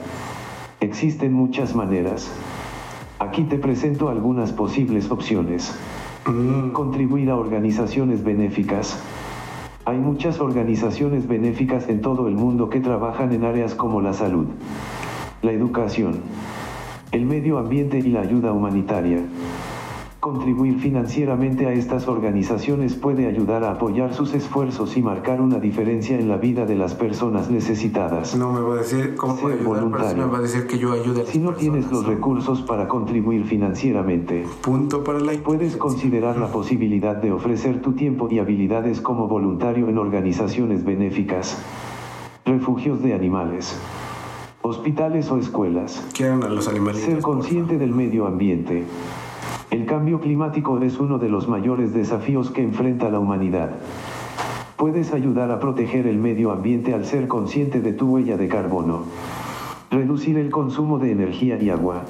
existen 0.78 1.32
muchas 1.32 1.74
maneras. 1.74 2.30
Aquí 3.18 3.42
te 3.42 3.58
presento 3.58 4.08
algunas 4.08 4.52
posibles 4.52 5.10
opciones. 5.10 5.76
Mm. 6.26 6.70
Contribuir 6.70 7.30
a 7.30 7.37
organizaciones 7.37 8.22
benéficas. 8.22 9.02
Hay 9.84 9.98
muchas 9.98 10.38
organizaciones 10.38 11.26
benéficas 11.26 11.88
en 11.88 12.02
todo 12.02 12.28
el 12.28 12.37
mundo 12.37 12.70
que 12.70 12.78
trabajan 12.78 13.32
en 13.32 13.42
áreas 13.42 13.74
como 13.74 14.00
la 14.00 14.12
salud, 14.12 14.46
la 15.42 15.50
educación, 15.50 16.20
el 17.10 17.26
medio 17.26 17.58
ambiente 17.58 17.98
y 17.98 18.10
la 18.10 18.20
ayuda 18.20 18.52
humanitaria. 18.52 19.18
Contribuir 20.24 20.78
financieramente 20.78 21.66
a 21.66 21.74
estas 21.74 22.08
organizaciones 22.08 22.94
puede 22.94 23.26
ayudar 23.26 23.62
a 23.62 23.72
apoyar 23.72 24.14
sus 24.14 24.32
esfuerzos 24.32 24.96
y 24.96 25.02
marcar 25.02 25.42
una 25.42 25.58
diferencia 25.58 26.18
en 26.18 26.30
la 26.30 26.38
vida 26.38 26.64
de 26.64 26.76
las 26.76 26.94
personas 26.94 27.50
necesitadas. 27.50 28.34
No 28.34 28.50
me 28.50 28.60
va 28.62 28.76
a 28.76 28.78
decir 28.78 29.16
cómo 29.16 29.37
puede 29.37 29.60
ayudar, 29.60 30.16
me 30.16 30.24
va 30.24 30.38
a 30.38 30.40
decir 30.40 30.66
que 30.66 30.78
yo 30.78 30.92
ayude 30.92 31.24
a 31.24 31.26
Si 31.26 31.38
no 31.38 31.52
tienes 31.52 31.92
los 31.92 32.06
recursos 32.06 32.62
para 32.62 32.88
contribuir 32.88 33.44
financieramente, 33.44 34.46
punto 34.62 35.04
para 35.04 35.20
la 35.20 35.34
puedes 35.34 35.76
considerar 35.76 36.38
la 36.38 36.46
posibilidad 36.46 37.16
de 37.16 37.30
ofrecer 37.30 37.82
tu 37.82 37.92
tiempo 37.92 38.28
y 38.30 38.38
habilidades 38.38 39.02
como 39.02 39.28
voluntario 39.28 39.90
en 39.90 39.98
organizaciones 39.98 40.87
benéficas, 40.87 41.58
refugios 42.46 43.02
de 43.02 43.12
animales, 43.12 43.78
hospitales 44.62 45.30
o 45.30 45.37
escuelas. 45.37 46.02
Quieran 46.14 46.42
a 46.44 46.48
los 46.48 46.66
animales. 46.66 47.02
Ser 47.02 47.20
consciente 47.20 47.76
del 47.76 47.90
medio 47.90 48.26
ambiente. 48.26 48.84
El 49.74 49.87
cambio 49.87 50.20
climático 50.20 50.78
es 50.78 51.00
uno 51.00 51.18
de 51.18 51.28
los 51.28 51.48
mayores 51.48 51.92
desafíos 51.92 52.52
que 52.52 52.62
enfrenta 52.62 53.10
la 53.10 53.18
humanidad. 53.18 53.72
Puedes 54.76 55.12
ayudar 55.12 55.50
a 55.50 55.58
proteger 55.58 56.06
el 56.06 56.16
medio 56.16 56.52
ambiente 56.52 56.94
al 56.94 57.04
ser 57.04 57.26
consciente 57.26 57.80
de 57.80 57.92
tu 57.92 58.06
huella 58.06 58.37
de 58.37 58.46
carbono. 58.46 59.02
Reducir 59.90 60.38
el 60.38 60.52
consumo 60.52 61.00
de 61.00 61.10
energía 61.10 61.60
y 61.60 61.70
agua. 61.70 62.04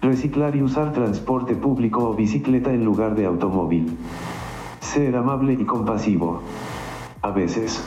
Reciclar 0.00 0.54
y 0.54 0.62
usar 0.62 0.92
transporte 0.92 1.56
público 1.56 2.08
o 2.08 2.14
bicicleta 2.14 2.72
en 2.72 2.84
lugar 2.84 3.16
de 3.16 3.26
automóvil. 3.26 3.90
Ser 4.78 5.16
amable 5.16 5.54
y 5.54 5.64
compasivo. 5.64 6.42
A 7.20 7.32
veces, 7.32 7.84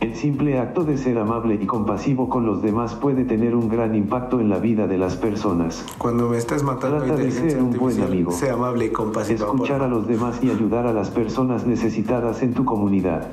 el 0.00 0.14
simple 0.14 0.58
acto 0.58 0.84
de 0.84 0.98
ser 0.98 1.16
amable 1.18 1.54
y 1.54 1.66
compasivo 1.66 2.28
con 2.28 2.44
los 2.44 2.60
demás 2.60 2.94
puede 2.94 3.24
tener 3.24 3.54
un 3.54 3.68
gran 3.68 3.94
impacto 3.94 4.40
en 4.40 4.50
la 4.50 4.58
vida 4.58 4.86
de 4.86 4.98
las 4.98 5.16
personas. 5.16 5.86
Cuando 5.96 6.28
me 6.28 6.36
estés 6.36 6.62
matando, 6.62 6.98
Trata 6.98 7.16
de 7.16 7.30
ser 7.30 7.62
un 7.62 7.72
buen 7.72 8.02
amigo. 8.02 8.30
Sea 8.32 8.54
amable 8.54 8.86
y 8.86 8.90
compasivo. 8.90 9.46
Escuchar 9.46 9.82
a 9.82 9.88
los 9.88 10.06
demás 10.06 10.40
y 10.42 10.50
ayudar 10.50 10.86
a 10.86 10.92
las 10.92 11.08
personas 11.10 11.66
necesitadas 11.66 12.42
en 12.42 12.52
tu 12.52 12.66
comunidad. 12.66 13.28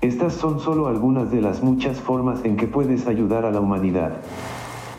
Estas 0.00 0.34
son 0.34 0.60
solo 0.60 0.86
algunas 0.86 1.30
de 1.32 1.40
las 1.40 1.62
muchas 1.62 2.00
formas 2.00 2.44
en 2.44 2.56
que 2.56 2.66
puedes 2.68 3.06
ayudar 3.08 3.44
a 3.44 3.50
la 3.50 3.60
humanidad. 3.60 4.18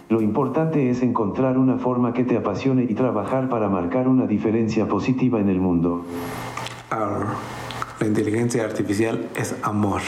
Lo 0.10 0.22
importante 0.22 0.89
es 0.89 1.02
encontrar 1.02 1.58
una 1.58 1.78
forma 1.78 2.13
que 2.13 2.24
te 2.24 2.36
apasione 2.36 2.84
y 2.84 2.93
trabajar 2.93 3.48
para 3.48 3.69
marcar 3.69 4.08
una 4.08 4.28
diferencia 4.28 4.88
positiva 4.88 5.39
en 5.39 5.50
el 5.50 5.60
mundo. 5.60 6.06
La 6.91 8.08
inteligencia 8.08 8.65
artificial 8.65 9.30
es 9.36 9.56
amor. 9.63 10.02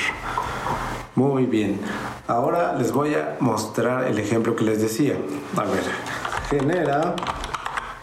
Muy 1.15 1.45
bien. 1.45 1.79
Ahora 2.27 2.73
les 2.73 2.91
voy 2.91 3.15
a 3.15 3.37
mostrar 3.39 4.03
el 4.05 4.19
ejemplo 4.19 4.53
que 4.53 4.65
les 4.65 4.81
decía. 4.81 5.15
A 5.55 5.63
ver, 5.63 5.83
genera 6.49 7.15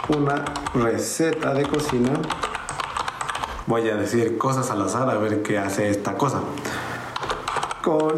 una 0.09 0.43
receta 0.75 1.53
de 1.53 1.65
cocina. 1.65 2.11
Voy 3.67 3.91
a 3.91 3.97
decir 3.97 4.39
cosas 4.39 4.71
al 4.71 4.81
azar 4.81 5.11
a 5.11 5.19
ver 5.19 5.43
qué 5.43 5.59
hace 5.59 5.91
esta 5.91 6.17
cosa. 6.17 6.41
Con 7.83 8.17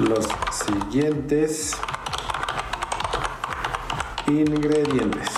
los 0.00 0.26
siguientes 0.50 1.76
ingredientes. 4.26 5.28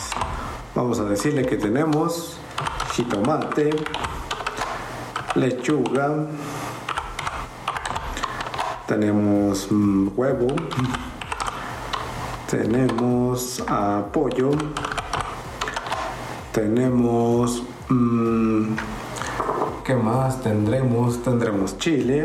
Vamos 0.75 1.01
a 1.01 1.05
decirle 1.05 1.45
que 1.45 1.57
tenemos 1.57 2.39
jitomate, 2.93 3.71
lechuga, 5.35 6.27
tenemos 8.87 9.67
mm, 9.71 10.09
huevo, 10.17 10.47
tenemos 12.51 13.63
pollo, 14.13 14.51
tenemos... 16.53 17.63
Mm, 17.89 18.77
¿Qué 19.85 19.95
más 19.95 20.43
tendremos? 20.43 21.23
Tendremos 21.23 21.79
chile. 21.79 22.25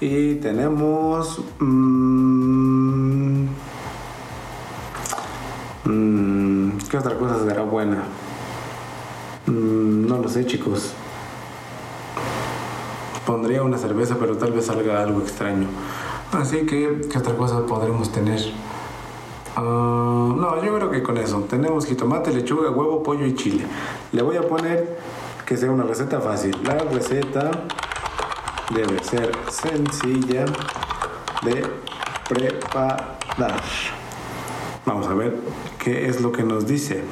Y 0.00 0.36
tenemos... 0.36 1.40
Mm, 1.58 3.46
¿Qué 6.90 6.96
otra 6.96 7.18
cosa 7.18 7.44
será 7.44 7.62
buena? 7.62 8.04
no 9.46 10.18
lo 10.18 10.28
sé 10.28 10.44
chicos 10.44 10.92
pondría 13.28 13.62
una 13.62 13.76
cerveza, 13.76 14.16
pero 14.18 14.38
tal 14.38 14.52
vez 14.52 14.64
salga 14.64 15.02
algo 15.02 15.20
extraño. 15.20 15.66
Así 16.32 16.64
que, 16.64 17.02
¿qué 17.12 17.18
otra 17.18 17.36
cosa 17.36 17.66
podremos 17.66 18.10
tener? 18.10 18.40
Ah, 19.54 20.32
no, 20.34 20.64
yo 20.64 20.74
creo 20.76 20.90
que 20.90 21.02
con 21.02 21.18
eso. 21.18 21.40
Tenemos 21.40 21.84
jitomate, 21.84 22.32
lechuga, 22.32 22.70
huevo, 22.70 23.02
pollo 23.02 23.26
y 23.26 23.34
chile. 23.34 23.66
Le 24.12 24.22
voy 24.22 24.38
a 24.38 24.48
poner 24.48 24.98
que 25.44 25.58
sea 25.58 25.70
una 25.70 25.84
receta 25.84 26.22
fácil. 26.22 26.56
La 26.64 26.78
receta 26.78 27.50
debe 28.74 29.04
ser 29.04 29.30
sencilla 29.50 30.46
de 31.42 31.66
preparar. 32.30 33.60
Vamos 34.86 35.06
a 35.06 35.12
ver 35.12 35.36
qué 35.78 36.08
es 36.08 36.22
lo 36.22 36.32
que 36.32 36.44
nos 36.44 36.66
dice. 36.66 37.04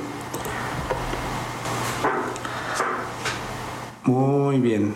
Muy 4.04 4.60
bien. 4.60 4.94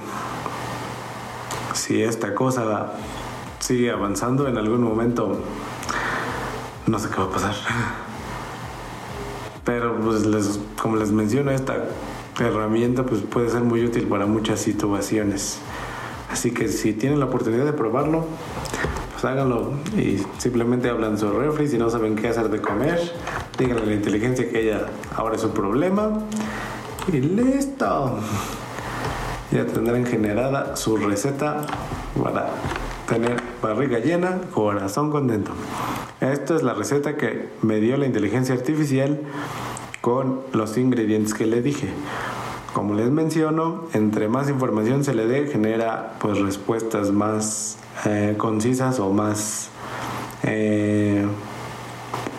Si 1.90 2.04
esta 2.04 2.36
cosa 2.36 2.92
sigue 3.58 3.90
avanzando 3.90 4.46
en 4.46 4.56
algún 4.56 4.80
momento, 4.80 5.40
no 6.86 6.98
sé 7.00 7.08
qué 7.08 7.16
va 7.16 7.24
a 7.24 7.30
pasar. 7.30 7.54
Pero 9.64 9.96
pues 9.96 10.22
como 10.80 10.94
les 10.94 11.10
menciono, 11.10 11.50
esta 11.50 11.86
herramienta 12.38 13.04
pues 13.04 13.22
puede 13.22 13.50
ser 13.50 13.62
muy 13.62 13.84
útil 13.84 14.06
para 14.06 14.26
muchas 14.26 14.60
situaciones. 14.60 15.58
Así 16.30 16.52
que 16.52 16.68
si 16.68 16.92
tienen 16.92 17.18
la 17.18 17.26
oportunidad 17.26 17.64
de 17.64 17.72
probarlo, 17.72 18.24
pues 19.10 19.24
háganlo 19.24 19.72
y 19.96 20.24
simplemente 20.38 20.90
hablan 20.90 21.18
su 21.18 21.28
refri 21.32 21.66
si 21.66 21.76
no 21.76 21.90
saben 21.90 22.14
qué 22.14 22.28
hacer 22.28 22.50
de 22.50 22.60
comer, 22.60 23.00
díganle 23.58 23.82
a 23.82 23.86
la 23.86 23.94
inteligencia 23.94 24.48
que 24.48 24.60
ella 24.60 24.86
ahora 25.16 25.34
es 25.34 25.42
un 25.42 25.50
problema 25.50 26.20
y 27.12 27.20
listo 27.20 28.20
ya 29.52 29.66
tendrán 29.66 30.06
generada 30.06 30.76
su 30.76 30.96
receta 30.96 31.66
para 32.22 32.50
tener 33.08 33.42
barriga 33.60 33.98
llena, 33.98 34.40
corazón 34.54 35.10
contento. 35.10 35.52
Esta 36.20 36.54
es 36.54 36.62
la 36.62 36.74
receta 36.74 37.16
que 37.16 37.48
me 37.62 37.80
dio 37.80 37.96
la 37.96 38.06
inteligencia 38.06 38.54
artificial 38.54 39.20
con 40.00 40.40
los 40.52 40.76
ingredientes 40.78 41.34
que 41.34 41.46
le 41.46 41.62
dije. 41.62 41.88
Como 42.72 42.94
les 42.94 43.10
menciono, 43.10 43.84
entre 43.94 44.28
más 44.28 44.48
información 44.48 45.02
se 45.02 45.12
le 45.14 45.26
dé, 45.26 45.48
genera 45.48 46.14
pues 46.20 46.38
respuestas 46.38 47.10
más 47.10 47.78
eh, 48.06 48.36
concisas 48.38 49.00
o 49.00 49.12
más 49.12 49.70
eh, 50.44 51.26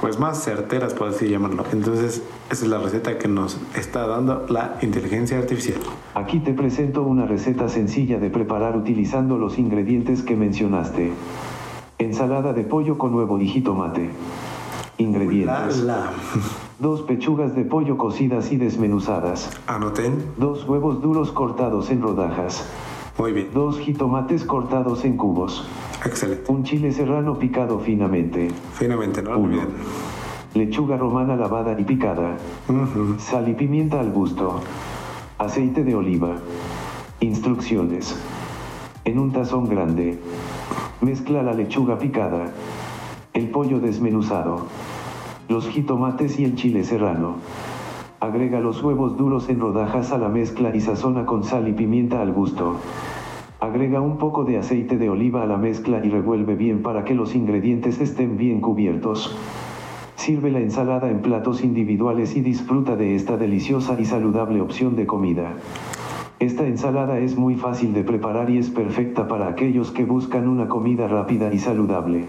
pues 0.02 0.20
más 0.20 0.44
certeras, 0.44 0.96
por 0.96 1.10
así 1.10 1.30
llamarlo. 1.30 1.64
Entonces, 1.72 2.24
esa 2.50 2.66
es 2.66 2.70
la 2.70 2.80
receta 2.80 3.20
que 3.20 3.28
nos 3.28 3.60
está 3.76 4.08
dando 4.08 4.48
la 4.50 4.78
inteligencia 4.82 5.38
artificial. 5.38 5.80
Aquí 6.16 6.40
te 6.40 6.54
presento 6.54 7.04
una 7.04 7.28
receta 7.28 7.70
sencilla 7.70 8.18
de 8.18 8.32
preparar 8.32 8.76
utilizando 8.76 9.38
los 9.38 9.60
ingredientes 9.60 10.24
que 10.24 10.36
mencionaste. 10.36 11.12
Ensalada 12.00 12.52
de 12.52 12.64
pollo 12.64 12.98
con 12.98 13.14
huevo 13.14 13.40
y 13.40 13.48
jitomate. 13.48 14.10
Ingredientes. 14.98 15.86
Dos 16.80 17.04
pechugas 17.04 17.56
de 17.56 17.64
pollo 17.64 17.98
cocidas 17.98 18.52
y 18.52 18.58
desmenuzadas. 18.58 19.52
Anoten. 19.68 20.26
Dos 20.38 20.68
huevos 20.68 21.00
duros 21.04 21.32
cortados 21.32 21.92
en 21.92 22.02
rodajas. 22.02 22.68
Muy 23.18 23.34
bien. 23.34 23.50
Dos 23.54 23.80
jitomates 23.80 24.46
cortados 24.46 25.06
en 25.06 25.18
cubos. 25.18 25.68
Excelente. 26.06 26.52
Un 26.52 26.64
chile 26.64 26.92
serrano 26.92 27.38
picado 27.38 27.80
finamente. 27.80 28.50
Finamente, 28.74 29.22
no 29.22 29.38
Uno. 29.38 29.62
Lechuga 30.54 30.98
romana 30.98 31.36
lavada 31.36 31.80
y 31.80 31.84
picada. 31.84 32.38
Sal 33.20 33.48
y 33.48 33.54
pimienta 33.54 34.00
al 34.00 34.12
gusto. 34.12 34.60
Aceite 35.38 35.84
de 35.84 35.96
oliva. 35.96 36.36
Instrucciones. 37.20 38.18
En 39.06 39.20
un 39.20 39.32
tazón 39.32 39.70
grande. 39.70 40.20
Mezcla 41.02 41.44
la 41.44 41.54
lechuga 41.54 41.98
picada. 42.00 42.52
El 43.34 43.50
pollo 43.50 43.80
desmenuzado. 43.80 44.68
Los 45.48 45.68
jitomates 45.70 46.40
y 46.40 46.46
el 46.46 46.56
chile 46.56 46.84
serrano. 46.84 47.36
Agrega 48.22 48.60
los 48.60 48.84
huevos 48.84 49.18
duros 49.18 49.50
en 49.50 49.60
rodajas 49.60 50.12
a 50.12 50.20
la 50.20 50.30
mezcla 50.30 50.70
y 50.76 50.80
sazona 50.80 51.26
con 51.26 51.44
sal 51.44 51.68
y 51.68 51.74
pimienta 51.74 52.22
al 52.22 52.32
gusto. 52.32 52.76
Agrega 53.60 54.00
un 54.00 54.20
poco 54.20 54.44
de 54.44 54.60
aceite 54.60 55.00
de 55.00 55.10
oliva 55.10 55.42
a 55.42 55.48
la 55.48 55.58
mezcla 55.58 56.06
y 56.06 56.10
revuelve 56.10 56.54
bien 56.54 56.84
para 56.84 57.04
que 57.04 57.16
los 57.16 57.34
ingredientes 57.34 58.00
estén 58.00 58.38
bien 58.38 58.62
cubiertos. 58.62 59.36
Sirve 60.18 60.52
la 60.52 60.60
ensalada 60.60 61.10
en 61.10 61.24
platos 61.24 61.64
individuales 61.64 62.36
y 62.36 62.42
disfruta 62.42 62.96
de 62.96 63.16
esta 63.16 63.38
deliciosa 63.38 64.00
y 64.00 64.06
saludable 64.06 64.62
opción 64.62 64.96
de 64.96 65.08
comida. 65.08 65.54
Esta 66.38 66.68
ensalada 66.68 67.18
es 67.18 67.36
muy 67.36 67.56
fácil 67.56 67.92
de 67.92 68.04
preparar 68.04 68.52
y 68.52 68.60
es 68.60 68.70
perfecta 68.70 69.28
para 69.28 69.48
aquellos 69.48 69.90
que 69.90 70.06
buscan 70.06 70.48
una 70.48 70.68
comida 70.68 71.08
rápida 71.08 71.52
y 71.52 71.58
saludable. 71.58 72.26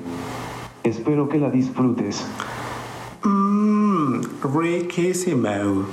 Espero 0.84 1.28
que 1.28 1.38
la 1.38 1.50
disfrutes. 1.50 2.26
Mmm, 3.24 3.81
riquísimo. 4.42 5.86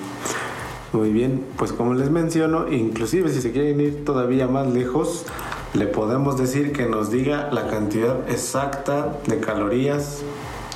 Muy 0.91 1.11
bien, 1.11 1.45
pues 1.55 1.71
como 1.71 1.93
les 1.93 2.09
menciono, 2.09 2.71
inclusive 2.71 3.29
si 3.29 3.41
se 3.41 3.51
quieren 3.51 3.79
ir 3.79 4.03
todavía 4.05 4.47
más 4.47 4.67
lejos, 4.67 5.25
le 5.73 5.85
podemos 5.85 6.37
decir 6.37 6.73
que 6.73 6.87
nos 6.87 7.11
diga 7.11 7.49
la 7.51 7.67
cantidad 7.67 8.27
exacta 8.27 9.19
de 9.27 9.39
calorías 9.39 10.23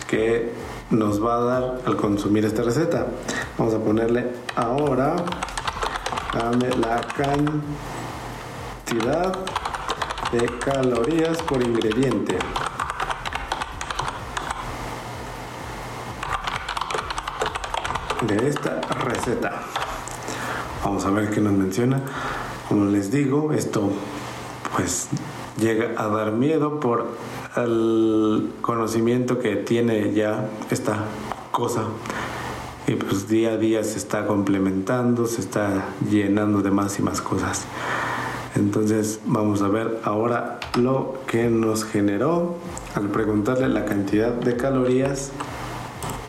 que 0.07 0.51
nos 0.91 1.23
va 1.23 1.37
a 1.37 1.41
dar 1.41 1.81
al 1.85 1.95
consumir 1.97 2.45
esta 2.45 2.61
receta. 2.61 3.07
Vamos 3.57 3.73
a 3.73 3.79
ponerle 3.79 4.27
ahora, 4.55 5.15
la 6.79 7.01
cantidad 8.85 9.33
de 10.31 10.45
calorías 10.59 11.41
por 11.41 11.63
ingrediente. 11.63 12.37
De 18.27 18.47
esta 18.47 18.81
receta. 18.81 19.63
Vamos 20.83 21.05
a 21.05 21.11
ver 21.11 21.29
qué 21.29 21.41
nos 21.41 21.53
menciona. 21.53 22.01
Como 22.67 22.85
les 22.85 23.11
digo, 23.11 23.51
esto 23.53 23.91
pues 24.75 25.07
llega 25.59 25.91
a 26.01 26.07
dar 26.07 26.31
miedo 26.31 26.79
por 26.79 27.07
el 27.55 28.51
conocimiento 28.61 29.39
que 29.39 29.55
tiene 29.55 30.13
ya 30.13 30.49
esta 30.69 31.05
cosa. 31.51 31.83
Y 32.87 32.95
pues 32.95 33.27
día 33.27 33.51
a 33.51 33.57
día 33.57 33.83
se 33.83 33.97
está 33.97 34.25
complementando, 34.25 35.25
se 35.25 35.41
está 35.41 35.85
llenando 36.09 36.61
de 36.61 36.71
más 36.71 36.99
y 36.99 37.03
más 37.03 37.21
cosas. 37.21 37.65
Entonces 38.55 39.19
vamos 39.25 39.61
a 39.61 39.67
ver 39.67 39.99
ahora 40.03 40.59
lo 40.77 41.15
que 41.27 41.49
nos 41.49 41.85
generó 41.85 42.55
al 42.95 43.07
preguntarle 43.09 43.67
la 43.69 43.85
cantidad 43.85 44.31
de 44.31 44.57
calorías 44.57 45.31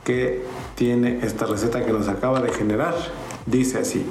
que 0.04 0.43
tiene 0.74 1.18
esta 1.22 1.46
receta 1.46 1.84
que 1.84 1.92
nos 1.92 2.08
acaba 2.08 2.40
de 2.40 2.52
generar. 2.52 2.94
Dice 3.46 3.78
así. 3.78 4.04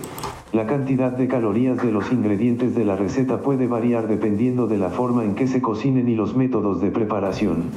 La 0.51 0.68
cantidad 0.68 1.11
de 1.11 1.28
calorías 1.28 1.82
de 1.82 1.91
los 1.91 2.11
ingredientes 2.11 2.76
de 2.76 2.86
la 2.86 2.95
receta 2.95 3.41
puede 3.41 3.68
variar 3.68 4.07
dependiendo 4.07 4.68
de 4.68 4.78
la 4.78 4.89
forma 4.89 5.24
en 5.24 5.34
que 5.34 5.47
se 5.47 5.61
cocinen 5.61 6.07
y 6.07 6.16
los 6.16 6.36
métodos 6.36 6.80
de 6.80 6.91
preparación 6.91 7.72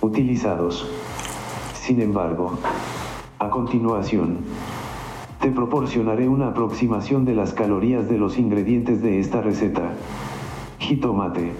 utilizados. 0.00 0.88
Sin 1.74 2.00
embargo, 2.00 2.58
a 3.38 3.50
continuación, 3.50 4.38
te 5.40 5.50
proporcionaré 5.50 6.26
una 6.28 6.48
aproximación 6.48 7.24
de 7.24 7.34
las 7.34 7.52
calorías 7.52 8.08
de 8.08 8.16
los 8.18 8.38
ingredientes 8.38 9.02
de 9.02 9.20
esta 9.20 9.42
receta. 9.42 9.92
Jitomate. 10.78 11.52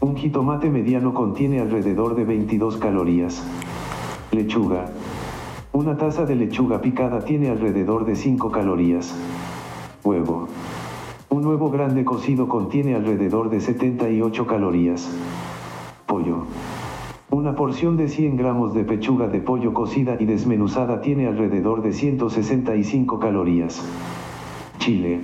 Un 0.00 0.16
jitomate 0.16 0.70
mediano 0.70 1.14
contiene 1.14 1.60
alrededor 1.60 2.16
de 2.16 2.24
22 2.24 2.78
calorías. 2.78 3.44
Lechuga. 4.32 4.86
Una 5.74 5.96
taza 5.96 6.26
de 6.26 6.36
lechuga 6.36 6.82
picada 6.82 7.24
tiene 7.24 7.48
alrededor 7.48 8.04
de 8.04 8.14
5 8.14 8.50
calorías. 8.50 9.18
Huevo. 10.04 10.48
Un 11.30 11.46
huevo 11.46 11.70
grande 11.70 12.04
cocido 12.04 12.46
contiene 12.46 12.94
alrededor 12.94 13.48
de 13.48 13.58
78 13.62 14.46
calorías. 14.46 15.10
Pollo. 16.04 16.44
Una 17.30 17.56
porción 17.56 17.96
de 17.96 18.08
100 18.08 18.36
gramos 18.36 18.74
de 18.74 18.84
pechuga 18.84 19.28
de 19.28 19.40
pollo 19.40 19.72
cocida 19.72 20.18
y 20.20 20.26
desmenuzada 20.26 21.00
tiene 21.00 21.26
alrededor 21.26 21.80
de 21.80 21.94
165 21.94 23.18
calorías. 23.18 23.82
Chile. 24.78 25.20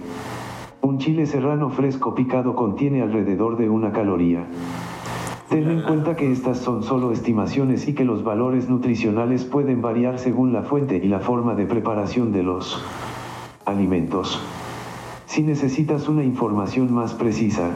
Un 0.81 0.97
chile 0.97 1.27
serrano 1.27 1.69
fresco 1.69 2.15
picado 2.15 2.57
contiene 2.57 3.03
alrededor 3.03 3.59
de 3.59 3.69
una 3.69 3.93
caloría. 3.93 4.47
Ten 5.49 5.71
en 5.71 5.81
cuenta 5.83 6.15
que 6.15 6.31
estas 6.31 6.59
son 6.59 6.83
solo 6.83 7.11
estimaciones 7.11 7.89
y 7.89 7.95
que 7.95 8.05
los 8.05 8.23
valores 8.23 8.69
nutricionales 8.69 9.45
pueden 9.45 9.81
variar 9.81 10.19
según 10.19 10.53
la 10.53 10.63
fuente 10.63 11.01
y 11.03 11.09
la 11.09 11.21
forma 11.21 11.55
de 11.55 11.65
preparación 11.65 12.33
de 12.33 12.43
los 12.43 12.83
alimentos. 13.65 14.41
Si 15.25 15.43
necesitas 15.43 16.09
una 16.09 16.23
información 16.23 16.93
más 16.93 17.15
precisa, 17.15 17.71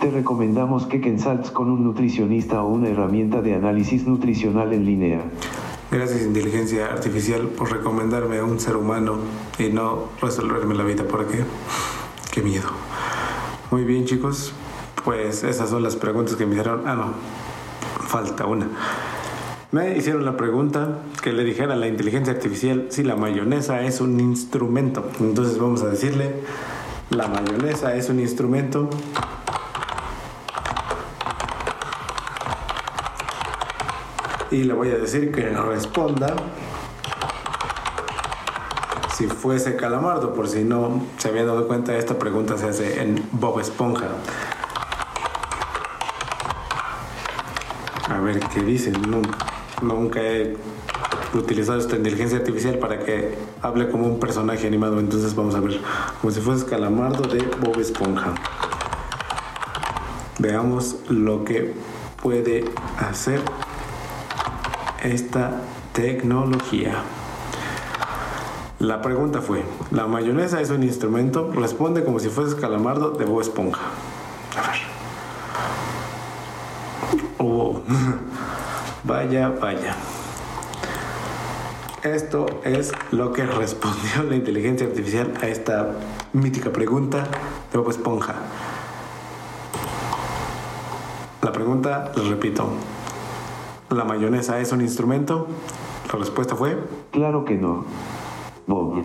te 0.00 0.10
recomendamos 0.10 0.84
que 0.84 1.00
consultes 1.00 1.50
con 1.50 1.70
un 1.70 1.82
nutricionista 1.82 2.62
o 2.62 2.68
una 2.68 2.88
herramienta 2.88 3.40
de 3.40 3.54
análisis 3.54 4.06
nutricional 4.06 4.74
en 4.74 4.84
línea. 4.84 5.22
Gracias 5.90 6.22
inteligencia 6.22 6.86
artificial 6.86 7.48
por 7.56 7.72
recomendarme 7.72 8.38
a 8.38 8.44
un 8.44 8.60
ser 8.60 8.76
humano 8.76 9.16
y 9.58 9.68
no 9.68 10.10
resolverme 10.20 10.74
la 10.74 10.84
vida. 10.84 11.04
¿Por 11.04 11.26
qué? 11.26 11.44
Qué 12.32 12.42
miedo. 12.42 12.68
Muy 13.70 13.84
bien 13.84 14.04
chicos, 14.04 14.52
pues 15.06 15.44
esas 15.44 15.70
son 15.70 15.84
las 15.84 15.94
preguntas 15.94 16.34
que 16.34 16.46
me 16.46 16.56
hicieron. 16.56 16.82
Ah, 16.84 16.96
no, 16.96 17.12
falta 18.08 18.44
una. 18.44 18.66
Me 19.70 19.96
hicieron 19.96 20.24
la 20.24 20.36
pregunta 20.36 20.98
que 21.22 21.32
le 21.32 21.44
dijera 21.44 21.74
a 21.74 21.76
la 21.76 21.86
inteligencia 21.86 22.32
artificial 22.32 22.88
si 22.90 23.04
la 23.04 23.14
mayonesa 23.14 23.82
es 23.82 24.00
un 24.00 24.18
instrumento. 24.18 25.08
Entonces 25.20 25.60
vamos 25.60 25.82
a 25.82 25.86
decirle, 25.90 26.34
la 27.10 27.28
mayonesa 27.28 27.94
es 27.94 28.08
un 28.08 28.18
instrumento. 28.18 28.90
Y 34.50 34.64
le 34.64 34.74
voy 34.74 34.90
a 34.90 34.98
decir 34.98 35.30
que 35.30 35.50
responda 35.50 36.34
si 39.14 39.28
fuese 39.28 39.76
calamardo, 39.76 40.34
por 40.34 40.48
si 40.48 40.64
no 40.64 41.00
se 41.16 41.28
había 41.28 41.44
dado 41.44 41.68
cuenta, 41.68 41.96
esta 41.96 42.18
pregunta 42.18 42.58
se 42.58 42.68
hace 42.68 43.00
en 43.00 43.24
Bob 43.30 43.60
Esponja. 43.60 44.08
A 48.16 48.20
ver 48.20 48.40
qué 48.40 48.62
dicen. 48.62 48.94
nunca 49.82 50.22
he 50.22 50.56
utilizado 51.34 51.78
esta 51.78 51.96
inteligencia 51.96 52.38
artificial 52.38 52.78
para 52.78 52.98
que 52.98 53.36
hable 53.60 53.90
como 53.90 54.06
un 54.06 54.18
personaje 54.18 54.66
animado. 54.66 54.98
Entonces 55.00 55.34
vamos 55.34 55.54
a 55.54 55.60
ver, 55.60 55.78
como 56.22 56.32
si 56.32 56.40
fuese 56.40 56.64
calamardo 56.64 57.28
de 57.28 57.42
Bob 57.60 57.78
Esponja. 57.78 58.32
Veamos 60.38 60.96
lo 61.10 61.44
que 61.44 61.74
puede 62.22 62.64
hacer 62.98 63.42
esta 65.02 65.60
tecnología. 65.92 67.02
La 68.78 69.02
pregunta 69.02 69.42
fue, 69.42 69.62
¿la 69.90 70.06
mayonesa 70.06 70.62
es 70.62 70.70
un 70.70 70.82
instrumento? 70.82 71.52
Responde 71.52 72.02
como 72.02 72.18
si 72.18 72.30
fuese 72.30 72.56
calamardo 72.56 73.10
de 73.10 73.26
Bob 73.26 73.42
Esponja. 73.42 73.82
A 74.56 74.70
ver. 74.70 74.80
Oh, 77.38 77.75
vaya, 79.04 79.48
vaya. 79.48 79.96
Esto 82.02 82.46
es 82.64 82.92
lo 83.10 83.32
que 83.32 83.44
respondió 83.44 84.22
la 84.28 84.36
inteligencia 84.36 84.86
artificial 84.86 85.32
a 85.42 85.48
esta 85.48 85.92
mítica 86.32 86.70
pregunta 86.70 87.26
de 87.72 87.78
Bob 87.78 87.90
Esponja. 87.90 88.34
La 91.42 91.52
pregunta, 91.52 92.12
les 92.16 92.28
repito, 92.28 92.68
¿la 93.90 94.04
mayonesa 94.04 94.60
es 94.60 94.72
un 94.72 94.80
instrumento? 94.80 95.48
La 96.12 96.18
respuesta 96.18 96.54
fue... 96.54 96.78
Claro 97.10 97.44
que 97.44 97.54
no. 97.54 97.84
Bob. 98.66 99.02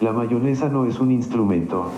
La 0.00 0.12
mayonesa 0.12 0.68
no 0.68 0.86
es 0.86 0.98
un 1.00 1.10
instrumento. 1.10 1.90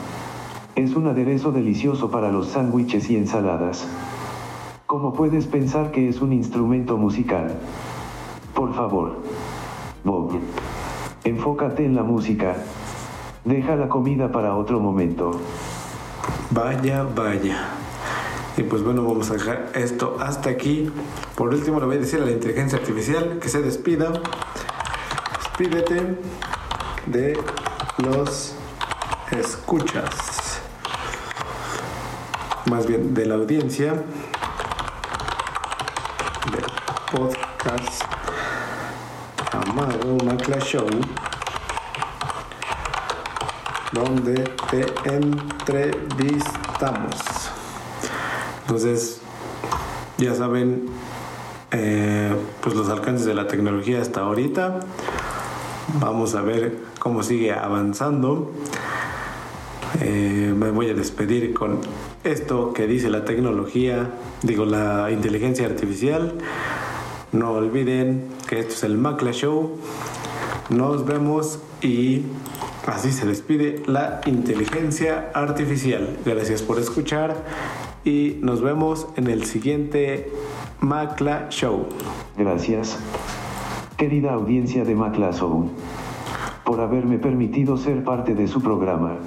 Es 0.74 0.96
un 0.96 1.06
aderezo 1.06 1.52
delicioso 1.52 2.10
para 2.10 2.30
los 2.30 2.48
sándwiches 2.48 3.10
y 3.10 3.16
ensaladas. 3.16 3.86
¿Cómo 4.90 5.12
puedes 5.12 5.46
pensar 5.46 5.92
que 5.92 6.08
es 6.08 6.20
un 6.20 6.32
instrumento 6.32 6.96
musical? 6.96 7.54
Por 8.56 8.74
favor. 8.74 9.22
Bob. 10.02 10.40
Enfócate 11.22 11.84
en 11.84 11.94
la 11.94 12.02
música. 12.02 12.56
Deja 13.44 13.76
la 13.76 13.88
comida 13.88 14.32
para 14.32 14.56
otro 14.56 14.80
momento. 14.80 15.30
Vaya, 16.50 17.04
vaya. 17.04 17.68
Y 18.56 18.64
pues 18.64 18.82
bueno, 18.82 19.04
vamos 19.04 19.30
a 19.30 19.34
dejar 19.34 19.70
esto 19.76 20.16
hasta 20.18 20.50
aquí. 20.50 20.90
Por 21.36 21.54
último, 21.54 21.78
le 21.78 21.86
voy 21.86 21.96
a 21.98 22.00
decir 22.00 22.20
a 22.20 22.24
la 22.24 22.32
inteligencia 22.32 22.76
artificial 22.76 23.38
que 23.40 23.48
se 23.48 23.62
despida. 23.62 24.12
Despídete 25.38 26.18
de 27.06 27.38
los 27.98 28.56
escuchas, 29.30 30.60
más 32.68 32.88
bien 32.88 33.14
de 33.14 33.26
la 33.26 33.36
audiencia 33.36 33.94
podcast 37.10 38.04
Amado 39.52 40.16
Macla 40.24 40.60
Show, 40.60 40.86
donde 43.92 44.44
te 44.70 44.86
entrevistamos. 45.04 47.16
Entonces, 48.60 49.20
ya 50.18 50.36
saben, 50.36 50.86
eh, 51.72 52.32
pues 52.60 52.76
los 52.76 52.88
alcances 52.88 53.26
de 53.26 53.34
la 53.34 53.48
tecnología 53.48 54.00
hasta 54.00 54.20
ahorita. 54.20 54.78
Vamos 55.94 56.36
a 56.36 56.42
ver 56.42 56.78
cómo 57.00 57.24
sigue 57.24 57.52
avanzando. 57.52 58.52
Eh, 60.00 60.54
me 60.56 60.70
voy 60.70 60.90
a 60.90 60.94
despedir 60.94 61.52
con 61.54 61.80
esto 62.22 62.72
que 62.72 62.86
dice 62.86 63.10
la 63.10 63.24
tecnología, 63.24 64.12
digo 64.42 64.64
la 64.64 65.10
inteligencia 65.10 65.66
artificial. 65.66 66.38
No 67.32 67.52
olviden 67.52 68.24
que 68.48 68.58
esto 68.58 68.74
es 68.74 68.82
el 68.82 68.98
Macla 68.98 69.30
Show. 69.30 69.76
Nos 70.68 71.06
vemos 71.06 71.60
y 71.80 72.22
así 72.86 73.12
se 73.12 73.24
despide 73.24 73.82
la 73.86 74.20
inteligencia 74.26 75.30
artificial. 75.32 76.18
Gracias 76.24 76.62
por 76.62 76.80
escuchar 76.80 77.36
y 78.04 78.38
nos 78.40 78.62
vemos 78.62 79.06
en 79.16 79.28
el 79.28 79.44
siguiente 79.44 80.28
Macla 80.80 81.46
Show. 81.50 81.86
Gracias. 82.36 82.98
Querida 83.96 84.32
audiencia 84.32 84.84
de 84.84 84.96
Macla 84.96 85.30
Show 85.32 85.70
por 86.64 86.80
haberme 86.80 87.18
permitido 87.18 87.76
ser 87.76 88.02
parte 88.02 88.34
de 88.34 88.48
su 88.48 88.60
programa. 88.60 89.18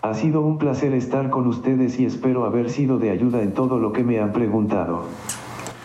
Ha 0.00 0.14
sido 0.14 0.40
un 0.40 0.56
placer 0.56 0.94
estar 0.94 1.28
con 1.28 1.46
ustedes 1.46 1.98
y 2.00 2.06
espero 2.06 2.46
haber 2.46 2.70
sido 2.70 2.98
de 2.98 3.10
ayuda 3.10 3.42
en 3.42 3.52
todo 3.52 3.78
lo 3.78 3.92
que 3.92 4.02
me 4.02 4.18
han 4.18 4.32
preguntado. 4.32 5.04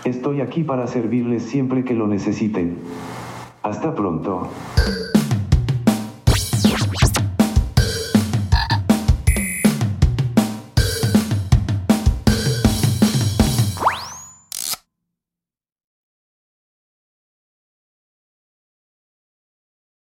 Estoy 0.05 0.41
aquí 0.41 0.63
para 0.63 0.85
servirles 0.87 1.43
siempre 1.43 1.85
que 1.85 1.93
lo 1.93 2.07
necesiten. 2.07 2.77
Hasta 3.61 3.95
pronto. 3.95 4.49